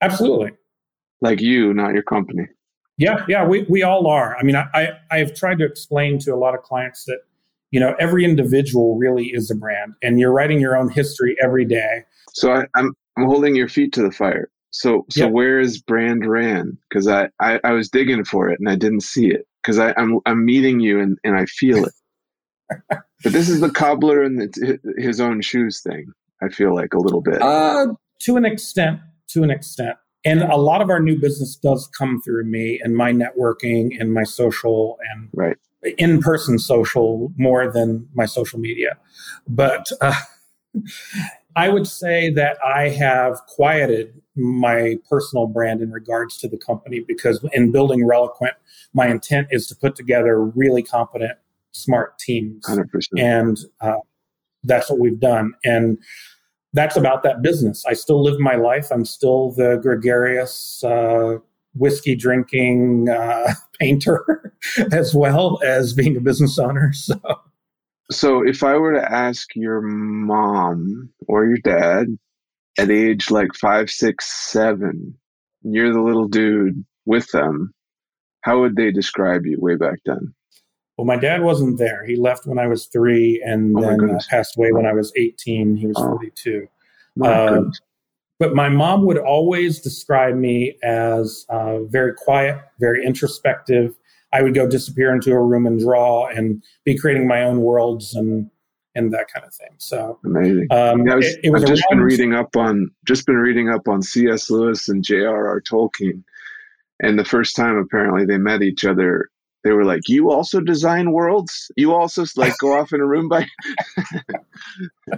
Absolutely. 0.00 0.52
Like 1.20 1.40
you, 1.40 1.74
not 1.74 1.92
your 1.92 2.02
company. 2.02 2.46
Yeah, 2.96 3.24
yeah, 3.28 3.46
we, 3.46 3.62
we 3.62 3.82
all 3.82 4.06
are. 4.08 4.36
I 4.36 4.42
mean, 4.42 4.56
I, 4.56 4.90
I 5.10 5.18
have 5.18 5.34
tried 5.34 5.58
to 5.58 5.64
explain 5.64 6.18
to 6.20 6.34
a 6.34 6.36
lot 6.36 6.54
of 6.54 6.62
clients 6.62 7.04
that, 7.04 7.20
you 7.70 7.80
know, 7.80 7.94
every 7.98 8.24
individual 8.24 8.96
really 8.96 9.28
is 9.28 9.50
a 9.50 9.54
brand 9.54 9.94
and 10.02 10.20
you're 10.20 10.32
writing 10.32 10.60
your 10.60 10.76
own 10.76 10.90
history 10.90 11.36
every 11.42 11.64
day. 11.64 12.04
So 12.34 12.52
I, 12.52 12.66
I'm 12.76 12.92
I'm 13.16 13.24
holding 13.24 13.54
your 13.54 13.68
feet 13.68 13.92
to 13.94 14.02
the 14.02 14.10
fire. 14.10 14.50
So 14.70 15.06
so 15.08 15.24
yep. 15.24 15.32
where 15.32 15.60
is 15.60 15.80
brand 15.80 16.26
ran? 16.26 16.76
Because 16.88 17.08
I, 17.08 17.28
I, 17.40 17.58
I 17.64 17.72
was 17.72 17.88
digging 17.88 18.24
for 18.24 18.48
it 18.48 18.60
and 18.60 18.68
I 18.68 18.76
didn't 18.76 19.00
see 19.00 19.28
it. 19.28 19.46
Because 19.62 19.78
I'm 19.78 20.20
I'm 20.26 20.44
meeting 20.44 20.80
you 20.80 21.00
and, 21.00 21.18
and 21.24 21.36
I 21.36 21.46
feel 21.46 21.84
it. 21.84 21.92
but 22.88 23.32
this 23.32 23.48
is 23.48 23.60
the 23.60 23.70
cobbler 23.70 24.22
and 24.22 24.54
his 24.98 25.20
own 25.20 25.40
shoes 25.40 25.80
thing. 25.80 26.12
I 26.42 26.48
feel 26.48 26.74
like 26.74 26.94
a 26.94 26.98
little 26.98 27.20
bit. 27.20 27.42
Uh, 27.42 27.88
to 28.20 28.36
an 28.36 28.44
extent, 28.44 29.00
to 29.28 29.42
an 29.42 29.50
extent. 29.50 29.96
and 30.24 30.42
a 30.42 30.56
lot 30.56 30.82
of 30.82 30.90
our 30.90 31.00
new 31.00 31.18
business 31.18 31.56
does 31.56 31.86
come 31.88 32.20
through 32.20 32.44
me 32.44 32.78
and 32.82 32.96
my 32.96 33.12
networking 33.12 33.98
and 33.98 34.12
my 34.12 34.22
social 34.22 34.98
and 35.10 35.28
right. 35.32 35.56
in-person 35.98 36.58
social 36.58 37.32
more 37.36 37.70
than 37.72 38.06
my 38.14 38.26
social 38.26 38.58
media 38.58 38.98
but 39.48 39.86
uh, 40.00 40.14
i 41.56 41.68
would 41.68 41.86
say 41.86 42.30
that 42.30 42.58
i 42.64 42.88
have 42.88 43.40
quieted 43.46 44.20
my 44.36 44.96
personal 45.08 45.46
brand 45.46 45.80
in 45.80 45.90
regards 45.90 46.36
to 46.36 46.48
the 46.48 46.58
company 46.58 47.00
because 47.00 47.44
in 47.52 47.72
building 47.72 48.00
Relequint 48.06 48.54
my 48.92 49.08
intent 49.08 49.48
is 49.50 49.66
to 49.68 49.74
put 49.74 49.96
together 49.96 50.40
really 50.42 50.82
competent 50.82 51.38
smart 51.72 52.18
teams 52.18 52.66
100%. 52.66 53.06
and 53.16 53.58
uh, 53.80 53.96
that's 54.64 54.90
what 54.90 54.98
we've 54.98 55.20
done 55.20 55.52
and 55.64 55.98
that's 56.72 56.96
about 56.96 57.22
that 57.22 57.42
business. 57.42 57.84
I 57.86 57.94
still 57.94 58.22
live 58.22 58.38
my 58.38 58.54
life. 58.54 58.88
I'm 58.90 59.04
still 59.04 59.52
the 59.52 59.76
gregarious, 59.82 60.82
uh, 60.84 61.38
whiskey 61.74 62.14
drinking 62.14 63.08
uh, 63.08 63.54
painter, 63.80 64.54
as 64.92 65.14
well 65.14 65.60
as 65.64 65.92
being 65.92 66.16
a 66.16 66.20
business 66.20 66.58
owner. 66.58 66.92
So, 67.02 67.20
so 68.10 68.46
if 68.46 68.64
I 68.64 68.76
were 68.76 68.94
to 68.94 69.12
ask 69.12 69.54
your 69.54 69.80
mom 69.80 71.10
or 71.28 71.46
your 71.46 71.58
dad 71.58 72.06
at 72.76 72.90
age 72.90 73.30
like 73.30 73.54
five, 73.54 73.88
six, 73.88 74.26
seven, 74.50 75.16
you're 75.62 75.92
the 75.92 76.02
little 76.02 76.26
dude 76.26 76.84
with 77.06 77.30
them, 77.30 77.72
how 78.40 78.60
would 78.60 78.74
they 78.74 78.90
describe 78.90 79.46
you 79.46 79.60
way 79.60 79.76
back 79.76 80.00
then? 80.06 80.34
Well, 81.00 81.06
my 81.06 81.16
dad 81.16 81.42
wasn't 81.42 81.78
there. 81.78 82.04
He 82.04 82.16
left 82.16 82.44
when 82.44 82.58
I 82.58 82.66
was 82.66 82.84
three 82.84 83.42
and 83.42 83.74
oh 83.74 83.80
then 83.80 84.10
uh, 84.10 84.20
passed 84.28 84.58
away 84.58 84.70
when 84.70 84.84
I 84.84 84.92
was 84.92 85.10
18. 85.16 85.74
He 85.74 85.86
was 85.86 85.96
oh. 85.98 86.10
42. 86.10 86.68
Uh, 87.24 87.62
but 88.38 88.54
my 88.54 88.68
mom 88.68 89.06
would 89.06 89.16
always 89.16 89.80
describe 89.80 90.34
me 90.34 90.76
as 90.82 91.46
uh, 91.48 91.84
very 91.84 92.12
quiet, 92.12 92.60
very 92.80 93.02
introspective. 93.02 93.94
I 94.34 94.42
would 94.42 94.52
go 94.52 94.68
disappear 94.68 95.14
into 95.14 95.32
a 95.32 95.42
room 95.42 95.66
and 95.66 95.80
draw 95.80 96.26
and 96.26 96.62
be 96.84 96.98
creating 96.98 97.26
my 97.26 97.44
own 97.44 97.62
worlds 97.62 98.14
and 98.14 98.50
and 98.94 99.10
that 99.14 99.32
kind 99.32 99.46
of 99.46 99.54
thing. 99.54 99.70
So 99.78 100.18
amazing. 100.22 100.66
Um, 100.70 101.06
yeah, 101.06 101.14
I 101.14 101.16
was, 101.16 101.26
it, 101.26 101.40
it 101.44 101.50
was 101.50 101.62
I've 101.62 101.70
just 101.70 101.84
been 101.88 102.00
reading 102.00 102.34
up 102.34 102.54
on 102.56 102.90
just 103.06 103.24
been 103.24 103.38
reading 103.38 103.70
up 103.70 103.88
on 103.88 104.02
C.S. 104.02 104.50
Lewis 104.50 104.86
and 104.86 105.02
J.R.R. 105.02 105.62
Tolkien, 105.62 106.22
and 107.02 107.18
the 107.18 107.24
first 107.24 107.56
time 107.56 107.78
apparently 107.78 108.26
they 108.26 108.36
met 108.36 108.60
each 108.60 108.84
other, 108.84 109.30
they 109.64 109.72
were 109.72 109.84
like, 109.84 110.08
"You 110.08 110.30
also 110.30 110.60
design 110.60 111.12
worlds? 111.12 111.70
You 111.76 111.94
also 111.94 112.24
like 112.36 112.56
go 112.58 112.72
off 112.78 112.92
in 112.92 113.00
a 113.00 113.06
room 113.06 113.28
by?" 113.28 113.46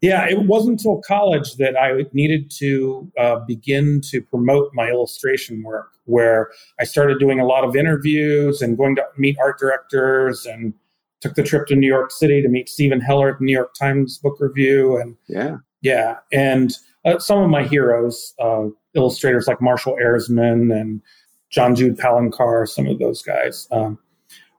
yeah, 0.00 0.26
it 0.28 0.46
wasn't 0.46 0.80
until 0.80 1.02
college 1.02 1.56
that 1.56 1.76
I 1.78 2.06
needed 2.12 2.50
to 2.58 3.10
uh, 3.18 3.40
begin 3.46 4.00
to 4.10 4.22
promote 4.22 4.70
my 4.74 4.88
illustration 4.88 5.62
work, 5.62 5.92
where 6.04 6.50
I 6.80 6.84
started 6.84 7.18
doing 7.18 7.40
a 7.40 7.46
lot 7.46 7.64
of 7.64 7.76
interviews 7.76 8.62
and 8.62 8.76
going 8.76 8.96
to 8.96 9.04
meet 9.16 9.36
art 9.38 9.58
directors 9.58 10.46
and 10.46 10.74
took 11.20 11.34
the 11.34 11.42
trip 11.42 11.66
to 11.66 11.76
New 11.76 11.86
York 11.86 12.10
City 12.10 12.40
to 12.40 12.48
meet 12.48 12.68
Steven 12.68 13.00
Heller 13.00 13.30
at 13.30 13.38
the 13.38 13.44
New 13.44 13.52
York 13.52 13.74
Times 13.74 14.18
Book 14.18 14.36
Review 14.40 14.96
and 14.96 15.16
yeah, 15.28 15.56
yeah, 15.82 16.16
and 16.32 16.72
uh, 17.04 17.18
some 17.18 17.38
of 17.38 17.50
my 17.50 17.64
heroes, 17.64 18.34
uh, 18.38 18.66
illustrators 18.94 19.46
like 19.46 19.62
Marshall 19.62 19.96
Arisman 20.00 20.72
and 20.72 21.00
John 21.50 21.74
Jude 21.74 21.98
Palencar, 21.98 22.68
some 22.68 22.86
of 22.86 22.98
those 22.98 23.22
guys, 23.22 23.68
um, 23.70 23.98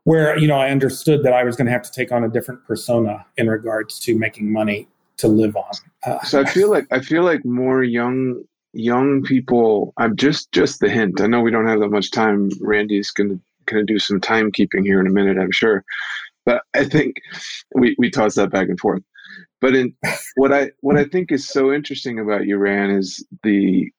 where 0.03 0.37
you 0.37 0.47
know 0.47 0.57
I 0.57 0.69
understood 0.69 1.23
that 1.23 1.33
I 1.33 1.43
was 1.43 1.55
going 1.55 1.67
to 1.67 1.71
have 1.71 1.83
to 1.83 1.91
take 1.91 2.11
on 2.11 2.23
a 2.23 2.29
different 2.29 2.65
persona 2.65 3.25
in 3.37 3.49
regards 3.49 3.99
to 3.99 4.17
making 4.17 4.51
money 4.51 4.87
to 5.17 5.27
live 5.27 5.55
on. 5.55 5.71
Uh, 6.05 6.21
so 6.23 6.41
I 6.41 6.45
feel 6.45 6.69
like 6.69 6.85
I 6.91 6.99
feel 6.99 7.23
like 7.23 7.45
more 7.45 7.83
young 7.83 8.43
young 8.73 9.23
people. 9.23 9.93
I'm 9.97 10.15
just 10.15 10.51
just 10.51 10.79
the 10.79 10.89
hint. 10.89 11.21
I 11.21 11.27
know 11.27 11.41
we 11.41 11.51
don't 11.51 11.67
have 11.67 11.79
that 11.79 11.89
much 11.89 12.11
time. 12.11 12.49
Randy's 12.59 13.11
going 13.11 13.29
to 13.29 13.39
going 13.65 13.85
to 13.85 13.93
do 13.93 13.99
some 13.99 14.19
timekeeping 14.19 14.83
here 14.83 14.99
in 14.99 15.07
a 15.07 15.11
minute, 15.11 15.37
I'm 15.37 15.51
sure. 15.51 15.83
But 16.45 16.63
I 16.73 16.85
think 16.85 17.17
we 17.75 17.95
we 17.97 18.09
toss 18.09 18.35
that 18.35 18.51
back 18.51 18.67
and 18.67 18.79
forth. 18.79 19.03
But 19.59 19.75
in 19.75 19.95
what 20.35 20.51
I 20.51 20.71
what 20.81 20.97
I 20.97 21.05
think 21.05 21.31
is 21.31 21.47
so 21.47 21.71
interesting 21.71 22.19
about 22.19 22.45
you, 22.45 22.57
Ran, 22.57 22.89
is 22.89 23.25
the 23.43 23.91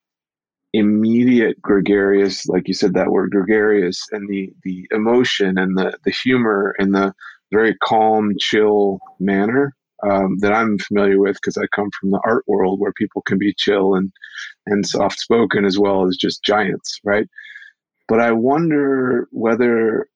immediate 0.73 1.61
gregarious, 1.61 2.47
like 2.47 2.69
you 2.69 2.75
said 2.75 2.95
that 2.95 3.11
word 3.11 3.31
gregarious, 3.31 4.07
and 4.13 4.29
the 4.29 4.53
the 4.65 4.87
emotion 4.93 5.59
and 5.59 5.77
the 5.77 5.97
the 6.05 6.11
humor 6.11 6.75
and 6.79 6.95
the 6.95 7.13
very 7.53 7.77
calm, 7.85 8.33
chill 8.39 8.99
manner 9.21 9.75
um, 10.09 10.39
that 10.39 10.53
I'm 10.53 10.79
familiar 10.79 11.21
with 11.21 11.35
because 11.35 11.57
I 11.57 11.67
come 11.75 11.91
from 12.01 12.11
the 12.11 12.21
art 12.25 12.45
world 12.47 12.81
where 12.81 12.93
people 12.93 13.23
can 13.23 13.39
be 13.39 13.55
chill 13.57 13.95
and 13.95 14.11
and 14.67 14.87
soft 14.87 15.19
spoken 15.19 15.65
as 15.65 15.79
well 15.79 16.07
as 16.07 16.17
just 16.17 16.45
giants, 16.45 16.99
right? 17.05 17.27
But 18.09 18.21
I 18.21 18.33
wonder 18.33 19.29
whether 19.31 20.07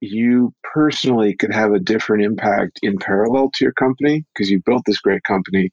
you 0.00 0.54
personally 0.62 1.34
could 1.34 1.52
have 1.52 1.72
a 1.72 1.80
different 1.80 2.24
impact 2.24 2.78
in 2.82 2.98
parallel 2.98 3.50
to 3.54 3.64
your 3.64 3.72
company 3.72 4.24
because 4.34 4.50
you 4.50 4.62
built 4.64 4.82
this 4.86 5.00
great 5.00 5.24
company 5.24 5.70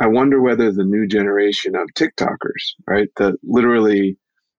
I 0.00 0.06
wonder 0.06 0.40
whether 0.40 0.72
the 0.72 0.84
new 0.84 1.06
generation 1.06 1.76
of 1.76 1.88
TikTokers, 1.94 2.74
right, 2.88 3.08
that 3.18 3.36
literally 3.42 4.16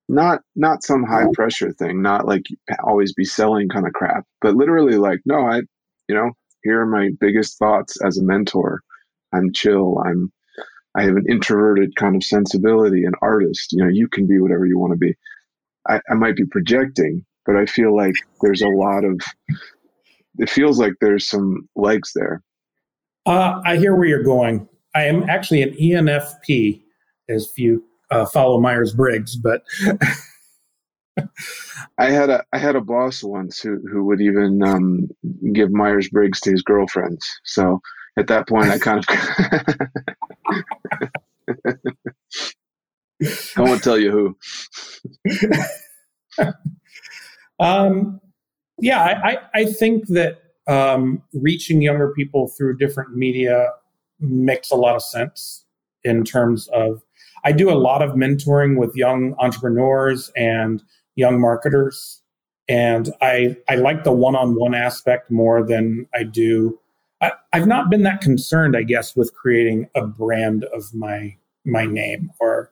not 0.08 0.42
not 0.56 0.84
some 0.84 1.04
high 1.04 1.26
pressure 1.34 1.72
thing, 1.74 2.02
not 2.02 2.28
like 2.28 2.44
always 2.84 3.14
be 3.14 3.26
selling 3.26 3.68
kind 3.70 3.88
of 3.88 3.94
crap, 3.94 4.26
but 4.42 4.56
literally 4.56 4.98
like, 4.98 5.20
no, 5.26 5.48
I, 5.48 5.62
you 6.08 6.16
know, 6.16 6.32
here 6.64 6.82
are 6.82 6.86
my 6.86 7.10
biggest 7.20 7.58
thoughts 7.58 7.98
as 8.06 8.18
a 8.18 8.24
mentor. 8.24 8.82
I'm 9.34 9.52
chill. 9.52 9.98
I'm 10.06 10.32
I 10.96 11.04
have 11.04 11.16
an 11.16 11.26
introverted 11.30 11.96
kind 11.96 12.16
of 12.16 12.24
sensibility, 12.24 13.04
an 13.06 13.14
artist. 13.22 13.72
You 13.72 13.84
know, 13.84 13.90
you 13.90 14.08
can 14.08 14.28
be 14.28 14.40
whatever 14.40 14.66
you 14.66 14.78
want 14.78 14.94
to 14.94 14.98
be. 14.98 15.16
I, 15.90 16.02
I 16.10 16.14
might 16.16 16.36
be 16.36 16.46
projecting, 16.46 17.26
but 17.46 17.56
I 17.56 17.66
feel 17.66 17.96
like 17.96 18.16
there's 18.42 18.62
a 18.62 18.68
lot 18.68 19.04
of. 19.06 19.20
It 20.38 20.50
feels 20.50 20.80
like 20.80 20.94
there's 21.02 21.28
some 21.28 21.68
legs 21.76 22.12
there. 22.14 22.42
Uh, 23.26 23.62
I 23.66 23.78
hear 23.78 23.96
where 23.96 24.08
you're 24.08 24.24
going. 24.24 24.68
I 24.94 25.04
am 25.06 25.30
actually 25.30 25.62
an 25.62 25.72
ENFP, 25.72 26.82
as 27.30 27.52
you 27.58 27.84
uh, 28.10 28.26
follow 28.26 28.60
Myers 28.60 28.94
Briggs, 28.94 29.36
but. 29.36 29.64
I 31.98 32.10
had 32.10 32.30
a 32.30 32.44
I 32.54 32.58
had 32.58 32.76
a 32.78 32.82
boss 32.82 33.22
once 33.22 33.60
who 33.60 33.82
who 33.92 34.06
would 34.06 34.22
even 34.22 34.64
um, 34.64 35.10
give 35.54 35.72
Myers 35.72 36.10
Briggs 36.10 36.40
to 36.42 36.52
his 36.52 36.62
girlfriends. 36.64 37.28
So 37.44 37.82
at 38.18 38.28
that 38.28 38.48
point, 38.48 38.70
I 38.70 38.80
kind 38.80 39.00
of 39.00 39.06
I 43.58 43.62
won't 43.62 43.84
tell 43.84 44.00
you 44.00 44.12
who. 44.12 44.38
um, 47.60 48.20
yeah, 48.80 49.02
I, 49.02 49.38
I 49.54 49.66
think 49.66 50.08
that 50.08 50.42
um, 50.68 51.22
reaching 51.34 51.82
younger 51.82 52.14
people 52.14 52.48
through 52.48 52.78
different 52.78 53.16
media 53.16 53.70
makes 54.22 54.72
a 54.72 54.76
lot 54.76 54.96
of 54.96 55.04
sense 55.04 55.66
in 56.04 56.24
terms 56.24 56.68
of 56.70 57.02
I 57.44 57.52
do 57.52 57.72
a 57.72 57.76
lot 57.76 58.02
of 58.02 58.12
mentoring 58.12 58.78
with 58.78 58.96
young 58.96 59.36
entrepreneurs 59.40 60.32
and 60.36 60.84
young 61.16 61.40
marketers. 61.40 62.22
And 62.70 63.12
I, 63.22 63.58
I 63.68 63.76
like 63.76 64.04
the 64.04 64.12
one 64.12 64.36
on 64.36 64.56
one 64.56 64.76
aspect 64.76 65.32
more 65.32 65.66
than 65.66 66.08
I 66.14 66.24
do. 66.24 66.80
I, 67.20 67.32
I've 67.54 67.68
not 67.68 67.90
been 67.90 68.04
that 68.04 68.22
concerned, 68.22 68.78
I 68.78 68.84
guess, 68.84 69.16
with 69.16 69.34
creating 69.34 69.90
a 69.96 70.06
brand 70.06 70.66
of 70.66 70.94
my 70.94 71.36
my 71.64 71.86
name 71.86 72.32
or 72.40 72.72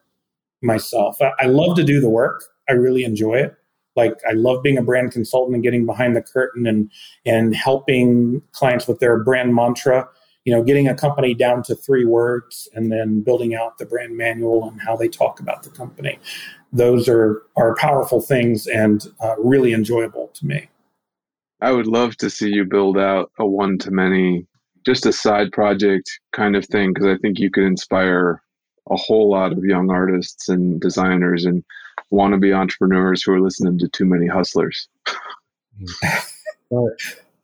myself. 0.62 1.21
I, 1.21 1.31
I 1.39 1.45
love 1.45 1.75
to 1.75 1.83
do 1.83 1.99
the 2.01 2.09
work. 2.09 2.45
I 2.67 2.73
really 2.73 3.03
enjoy 3.03 3.35
it. 3.35 3.55
Like 3.95 4.19
I 4.27 4.33
love 4.33 4.63
being 4.63 4.77
a 4.77 4.83
brand 4.83 5.12
consultant 5.12 5.55
and 5.55 5.63
getting 5.63 5.85
behind 5.85 6.15
the 6.15 6.21
curtain 6.21 6.65
and 6.65 6.89
and 7.25 7.55
helping 7.55 8.41
clients 8.51 8.88
with 8.88 8.99
their 8.99 9.21
brand 9.21 9.53
mantra 9.53 10.07
you 10.45 10.54
know, 10.54 10.63
getting 10.63 10.88
a 10.88 10.95
company 10.95 11.34
down 11.34 11.63
to 11.63 11.75
three 11.75 12.06
words 12.06 12.67
and 12.73 12.91
then 12.91 13.21
building 13.21 13.56
out 13.56 13.78
the 13.78 13.86
brand 13.86 14.15
manual 14.15 14.69
and 14.69 14.82
how 14.82 14.95
they 14.95 15.08
talk 15.08 15.39
about 15.39 15.63
the 15.63 15.69
company. 15.69 16.17
Those 16.71 17.08
are 17.08 17.43
are 17.58 17.75
powerful 17.75 18.21
things 18.21 18.67
and 18.67 19.06
uh, 19.21 19.36
really 19.38 19.73
enjoyable 19.73 20.30
to 20.36 20.45
me. 20.45 20.69
I 21.62 21.71
would 21.71 21.88
love 21.88 22.15
to 22.17 22.30
see 22.30 22.49
you 22.49 22.63
build 22.63 22.97
out 22.97 23.32
a 23.38 23.45
one 23.45 23.78
to 23.80 23.91
many, 23.91 24.45
just 24.86 25.06
a 25.06 25.12
side 25.12 25.52
project 25.52 26.10
kind 26.32 26.56
of 26.56 26.65
thing, 26.65 26.93
because 26.93 27.08
I 27.08 27.17
think 27.17 27.38
you 27.38 27.52
could 27.52 27.65
inspire 27.65 28.41
a 28.89 28.95
whole 28.95 29.30
lot 29.30 29.52
of 29.52 29.63
young 29.63 29.91
artists 29.91 30.47
and 30.47 30.80
designers 30.80 31.45
and 31.45 31.63
wannabe 32.12 32.56
entrepreneurs 32.56 33.23
who 33.23 33.34
are 33.34 33.41
listening 33.41 33.78
to 33.80 33.88
too 33.89 34.06
many 34.06 34.28
hustlers. 34.28 34.88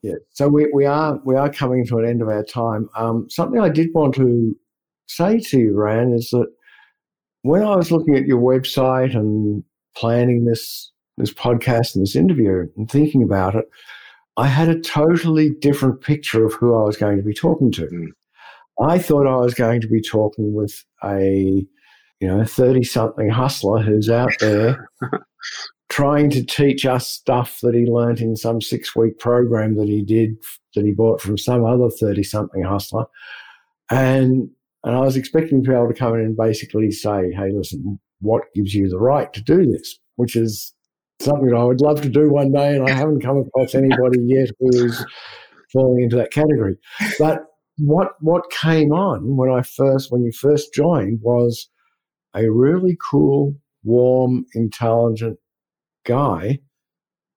Yeah. 0.06 0.14
So 0.30 0.48
we, 0.50 0.68
we 0.72 0.86
are 0.86 1.20
we 1.26 1.36
are 1.36 1.52
coming 1.52 1.84
to 1.88 1.98
an 1.98 2.06
end 2.06 2.22
of 2.22 2.28
our 2.28 2.44
time. 2.44 2.88
Um, 2.96 3.28
something 3.28 3.60
I 3.60 3.70
did 3.70 3.90
want 3.96 4.14
to 4.16 4.56
say 5.08 5.40
to 5.40 5.58
you, 5.58 5.74
Ran, 5.74 6.14
is 6.14 6.30
that 6.30 6.46
when 7.42 7.64
I 7.64 7.76
was 7.76 7.92
looking 7.92 8.16
at 8.16 8.28
your 8.28 8.40
website 8.40 9.16
and 9.16 9.64
planning 9.98 10.46
this 10.46 10.92
this 11.18 11.34
podcast 11.34 11.96
and 11.96 12.04
this 12.04 12.16
interview 12.16 12.68
and 12.78 12.88
thinking 12.88 13.24
about 13.24 13.56
it, 13.56 13.66
I 14.38 14.46
had 14.46 14.70
a 14.70 14.80
totally 14.80 15.50
different 15.60 16.02
picture 16.02 16.46
of 16.46 16.54
who 16.54 16.76
I 16.76 16.84
was 16.84 16.98
going 16.98 17.18
to 17.18 17.24
be 17.24 17.34
talking 17.34 17.72
to. 17.72 17.88
Mm. 17.88 18.10
I 18.80 19.00
thought 19.00 19.26
I 19.26 19.38
was 19.38 19.56
going 19.56 19.82
to 19.82 19.88
be 19.88 20.02
talking 20.02 20.54
with 20.54 20.86
a 21.04 21.66
you 22.20 22.28
know, 22.28 22.46
30 22.46 22.84
something 22.84 23.30
hustler 23.30 23.82
who's 23.82 24.10
out 24.10 24.32
there 24.40 24.88
trying 25.96 26.30
to 26.30 26.44
teach 26.44 26.86
us 26.86 27.08
stuff 27.08 27.62
that 27.62 27.74
he 27.74 27.86
learnt 27.86 28.20
in 28.20 28.36
some 28.36 28.60
six 28.60 28.98
week 28.98 29.18
program 29.18 29.78
that 29.78 29.88
he 29.88 30.02
did, 30.02 30.36
that 30.76 30.84
he 30.84 30.92
bought 30.92 31.22
from 31.22 31.38
some 31.38 31.64
other 31.64 31.90
30 31.90 32.22
something 32.22 32.64
hustler. 32.64 33.06
And, 33.90 34.50
and 34.84 34.94
I 34.94 35.00
was 35.00 35.16
expecting 35.16 35.64
to 35.64 35.70
be 35.70 35.74
able 35.74 35.88
to 35.88 35.94
come 35.94 36.16
in 36.16 36.20
and 36.20 36.36
basically 36.36 36.92
say, 36.92 37.32
hey, 37.32 37.50
listen, 37.54 37.98
what 38.20 38.44
gives 38.54 38.76
you 38.76 38.90
the 38.90 39.00
right 39.00 39.32
to 39.32 39.42
do 39.42 39.66
this? 39.72 39.98
Which 40.18 40.36
is 40.36 40.74
something 41.22 41.48
that 41.48 41.56
I 41.56 41.64
would 41.64 41.80
love 41.80 42.02
to 42.02 42.10
do 42.10 42.30
one 42.30 42.52
day. 42.52 42.76
And 42.76 42.90
I 42.90 42.92
haven't 42.92 43.22
come 43.22 43.38
across 43.38 43.74
anybody 43.74 44.20
yet 44.20 44.50
who 44.60 44.88
is 44.88 45.06
falling 45.72 46.04
into 46.04 46.18
that 46.18 46.32
category. 46.32 46.76
But 47.18 47.46
what, 47.78 48.16
what 48.20 48.52
came 48.52 48.92
on 48.92 49.38
when 49.38 49.50
I 49.50 49.62
first, 49.62 50.12
when 50.12 50.26
you 50.26 50.34
first 50.34 50.74
joined 50.74 51.22
was, 51.22 51.70
a 52.34 52.52
really 52.52 52.98
cool, 53.10 53.56
warm, 53.86 54.46
intelligent 54.56 55.40
guy. 56.06 56.60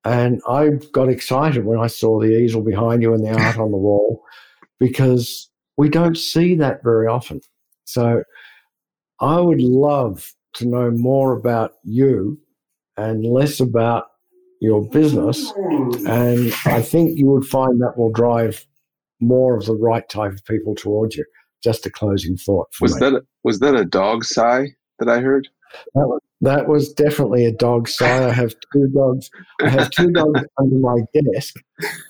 And 0.05 0.41
I 0.49 0.71
got 0.93 1.09
excited 1.09 1.65
when 1.65 1.79
I 1.79 1.89
saw 1.89 2.21
the 2.21 2.39
easel 2.39 2.63
behind 2.63 3.03
you 3.03 3.13
and 3.13 3.25
the 3.25 3.31
art 3.31 3.59
on 3.59 3.71
the 3.71 3.77
wall 3.77 4.23
because 4.79 5.51
we 5.77 5.89
don't 5.89 6.17
see 6.17 6.55
that 6.57 6.83
very 6.83 7.07
often. 7.07 7.41
So 7.85 8.23
I 9.21 9.41
would 9.41 9.61
love 9.61 10.33
to 10.55 10.67
know 10.67 10.91
more 10.91 11.33
about 11.33 11.73
you 11.83 12.41
and 12.97 13.25
less 13.25 13.61
about 13.61 14.07
your 14.61 14.89
business. 14.89 15.53
And 16.07 16.53
I 16.65 16.83
think 16.83 17.19
you 17.19 17.27
would 17.27 17.45
find 17.45 17.81
that 17.81 17.95
will 17.97 18.13
drive 18.13 18.67
more 19.21 19.57
of 19.57 19.67
the 19.67 19.75
right 19.75 20.09
type 20.09 20.33
of 20.33 20.45
people 20.45 20.75
towards 20.75 21.17
you. 21.17 21.25
Just 21.63 21.87
a 21.87 21.91
closing 21.91 22.37
thought. 22.37 22.69
was 22.81 22.95
me. 22.95 23.01
that 23.01 23.15
a, 23.17 23.23
was 23.43 23.59
that 23.59 23.75
a 23.75 23.85
dog 23.85 24.25
sigh? 24.25 24.69
that 24.99 25.09
I 25.09 25.21
heard? 25.21 25.49
That 25.95 26.07
was, 26.07 26.21
that 26.41 26.69
was 26.69 26.93
definitely 26.93 27.45
a 27.45 27.53
dog 27.53 27.89
sigh. 27.89 28.29
I 28.29 28.33
have 28.33 28.55
two 28.73 28.89
dogs. 28.95 29.31
I 29.61 29.69
have 29.71 29.91
two 29.91 30.11
dogs 30.11 30.41
under 30.59 30.77
my 30.77 30.99
desk, 31.33 31.55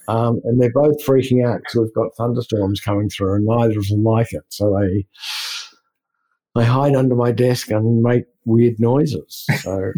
um, 0.08 0.40
and 0.44 0.60
they're 0.60 0.72
both 0.72 1.02
freaking 1.04 1.46
out 1.46 1.60
because 1.60 1.76
we've 1.76 1.94
got 1.94 2.14
thunderstorms 2.16 2.80
coming 2.80 3.08
through, 3.08 3.36
and 3.36 3.46
neither 3.46 3.78
of 3.78 3.88
them 3.88 4.04
like 4.04 4.32
it. 4.32 4.44
So 4.48 4.78
they 4.78 5.06
they 6.54 6.66
hide 6.66 6.94
under 6.94 7.14
my 7.14 7.32
desk 7.32 7.70
and 7.70 8.02
make 8.02 8.24
weird 8.44 8.78
noises. 8.78 9.46
So, 9.60 9.92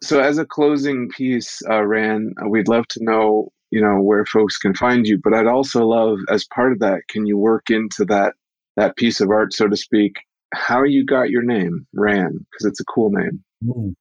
so 0.00 0.20
as 0.20 0.38
a 0.38 0.44
closing 0.44 1.08
piece, 1.08 1.60
uh, 1.68 1.84
Ran, 1.84 2.34
uh, 2.40 2.48
we'd 2.48 2.68
love 2.68 2.86
to 2.88 3.02
know 3.02 3.50
you 3.70 3.80
know 3.80 4.00
where 4.00 4.24
folks 4.24 4.58
can 4.58 4.74
find 4.74 5.06
you, 5.06 5.18
but 5.22 5.34
I'd 5.34 5.46
also 5.46 5.84
love, 5.84 6.18
as 6.30 6.46
part 6.54 6.72
of 6.72 6.78
that, 6.78 7.00
can 7.08 7.26
you 7.26 7.36
work 7.36 7.68
into 7.68 8.04
that 8.04 8.34
that 8.76 8.96
piece 8.96 9.20
of 9.20 9.30
art, 9.30 9.54
so 9.54 9.66
to 9.66 9.76
speak, 9.76 10.18
how 10.54 10.84
you 10.84 11.04
got 11.04 11.30
your 11.30 11.42
name, 11.42 11.86
Ran, 11.94 12.46
because 12.50 12.66
it's 12.66 12.80
a 12.80 12.84
cool 12.84 13.10
name. 13.10 13.42
Mm. 13.64 13.94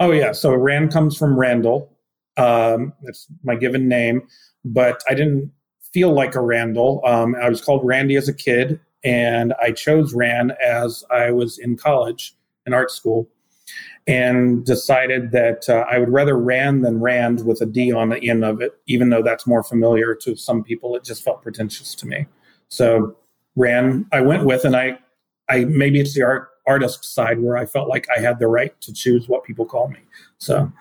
Oh 0.00 0.10
yeah, 0.10 0.32
so 0.32 0.52
Ran 0.54 0.90
comes 0.90 1.16
from 1.16 1.38
Randall. 1.38 1.90
Um, 2.36 2.92
that's 3.02 3.28
my 3.44 3.54
given 3.54 3.88
name, 3.88 4.22
but 4.64 5.02
I 5.08 5.14
didn't 5.14 5.52
feel 5.92 6.12
like 6.12 6.34
a 6.34 6.40
Randall. 6.40 7.00
Um, 7.04 7.36
I 7.40 7.48
was 7.48 7.60
called 7.60 7.84
Randy 7.84 8.16
as 8.16 8.28
a 8.28 8.34
kid, 8.34 8.80
and 9.04 9.54
I 9.62 9.70
chose 9.70 10.12
Ran 10.14 10.52
as 10.62 11.04
I 11.10 11.30
was 11.30 11.58
in 11.58 11.76
college 11.76 12.34
in 12.66 12.74
art 12.74 12.90
school, 12.90 13.28
and 14.06 14.64
decided 14.66 15.32
that 15.32 15.68
uh, 15.68 15.84
I 15.90 15.98
would 15.98 16.10
rather 16.12 16.36
Ran 16.36 16.82
than 16.82 17.00
Rand 17.00 17.46
with 17.46 17.60
a 17.60 17.66
D 17.66 17.92
on 17.92 18.10
the 18.10 18.18
end 18.28 18.44
of 18.44 18.60
it, 18.60 18.72
even 18.86 19.10
though 19.10 19.22
that's 19.22 19.46
more 19.46 19.62
familiar 19.62 20.14
to 20.16 20.36
some 20.36 20.64
people. 20.64 20.96
It 20.96 21.04
just 21.04 21.22
felt 21.24 21.42
pretentious 21.42 21.94
to 21.96 22.06
me. 22.06 22.26
So 22.68 23.16
Ran, 23.56 24.06
I 24.12 24.20
went 24.22 24.44
with, 24.44 24.64
and 24.64 24.76
I 24.76 24.98
I 25.50 25.64
maybe 25.66 26.00
it's 26.00 26.14
the 26.14 26.22
art 26.22 26.48
artist 26.66 27.04
side 27.04 27.40
where 27.40 27.56
I 27.56 27.66
felt 27.66 27.88
like 27.88 28.06
I 28.16 28.20
had 28.20 28.38
the 28.38 28.48
right 28.48 28.78
to 28.80 28.92
choose 28.92 29.28
what 29.28 29.44
people 29.44 29.66
call 29.66 29.88
me. 29.88 30.00
So, 30.38 30.72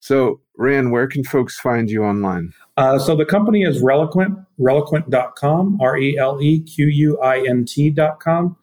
so 0.00 0.40
Ran, 0.56 0.90
where 0.90 1.06
can 1.06 1.24
folks 1.24 1.58
find 1.58 1.90
you 1.90 2.04
online? 2.04 2.52
Uh, 2.76 2.98
so 2.98 3.14
the 3.14 3.24
company 3.24 3.62
is 3.62 3.82
Relequint, 3.82 4.46
relequint.com, 4.58 5.78
R 5.80 5.96
E 5.98 6.18
L 6.18 6.40
E 6.40 6.60
Q 6.60 6.86
U 6.86 7.20
I 7.20 7.46
N 7.46 7.64
T.com. 7.64 8.56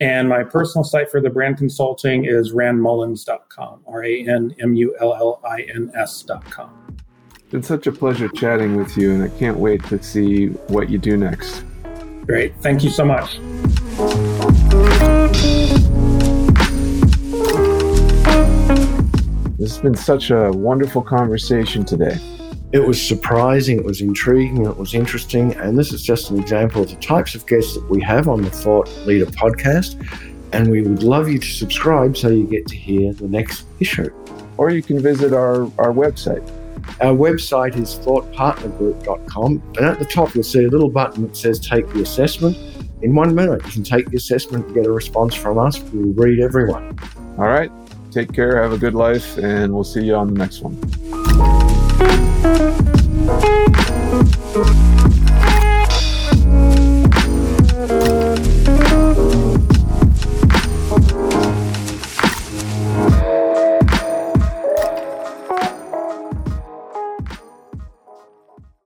And 0.00 0.30
my 0.30 0.42
personal 0.42 0.82
site 0.82 1.10
for 1.10 1.20
the 1.20 1.28
brand 1.28 1.58
consulting 1.58 2.24
is 2.24 2.52
ranmullins.com, 2.52 3.82
R 3.86 4.04
A 4.04 4.28
N 4.28 4.54
M 4.58 4.74
U 4.74 4.96
L 5.00 5.14
L 5.14 5.40
I 5.44 5.62
N 5.74 5.92
S.com. 5.94 6.96
It's 7.34 7.50
been 7.50 7.62
such 7.62 7.86
a 7.86 7.92
pleasure 7.92 8.28
chatting 8.28 8.76
with 8.76 8.96
you, 8.96 9.12
and 9.12 9.22
I 9.22 9.28
can't 9.38 9.58
wait 9.58 9.84
to 9.84 10.02
see 10.02 10.46
what 10.68 10.88
you 10.88 10.98
do 10.98 11.16
next. 11.16 11.64
Great. 12.24 12.54
Thank 12.62 12.82
you 12.82 12.90
so 12.90 13.04
much. 13.04 13.38
This 19.60 19.72
has 19.72 19.82
been 19.82 19.94
such 19.94 20.30
a 20.30 20.50
wonderful 20.52 21.02
conversation 21.02 21.84
today. 21.84 22.16
It 22.72 22.78
was 22.78 22.98
surprising, 23.06 23.76
it 23.76 23.84
was 23.84 24.00
intriguing, 24.00 24.64
it 24.64 24.74
was 24.74 24.94
interesting, 24.94 25.52
and 25.56 25.76
this 25.76 25.92
is 25.92 26.02
just 26.02 26.30
an 26.30 26.40
example 26.40 26.80
of 26.80 26.88
the 26.88 26.96
types 26.96 27.34
of 27.34 27.46
guests 27.46 27.74
that 27.74 27.86
we 27.90 28.00
have 28.00 28.26
on 28.26 28.40
the 28.40 28.48
Thought 28.48 28.88
Leader 29.04 29.26
podcast. 29.26 30.02
And 30.54 30.70
we 30.70 30.80
would 30.80 31.02
love 31.02 31.28
you 31.28 31.38
to 31.38 31.46
subscribe 31.46 32.16
so 32.16 32.28
you 32.28 32.46
get 32.46 32.66
to 32.68 32.74
hear 32.74 33.12
the 33.12 33.28
next 33.28 33.66
issue. 33.80 34.08
Or 34.56 34.70
you 34.70 34.82
can 34.82 34.98
visit 34.98 35.34
our, 35.34 35.64
our 35.76 35.92
website. 35.92 36.48
Our 37.02 37.14
website 37.14 37.76
is 37.76 37.96
thoughtpartnergroup.com, 37.96 39.62
and 39.76 39.84
at 39.84 39.98
the 39.98 40.06
top 40.06 40.34
you'll 40.34 40.42
see 40.42 40.64
a 40.64 40.70
little 40.70 40.88
button 40.88 41.20
that 41.24 41.36
says 41.36 41.60
Take 41.60 41.86
the 41.92 42.00
Assessment 42.00 42.56
in 43.02 43.14
one 43.14 43.34
minute. 43.34 43.62
You 43.66 43.72
can 43.72 43.84
take 43.84 44.08
the 44.08 44.16
assessment 44.16 44.64
and 44.68 44.74
get 44.74 44.86
a 44.86 44.90
response 44.90 45.34
from 45.34 45.58
us. 45.58 45.78
We'll 45.92 46.14
read 46.14 46.40
everyone. 46.40 46.98
All 47.36 47.44
right. 47.44 47.70
Take 48.10 48.32
care, 48.32 48.60
have 48.60 48.72
a 48.72 48.78
good 48.78 48.94
life, 48.94 49.38
and 49.38 49.72
we'll 49.72 49.84
see 49.84 50.04
you 50.04 50.16
on 50.16 50.34
the 50.34 50.38
next 50.38 50.62
one. 50.62 50.76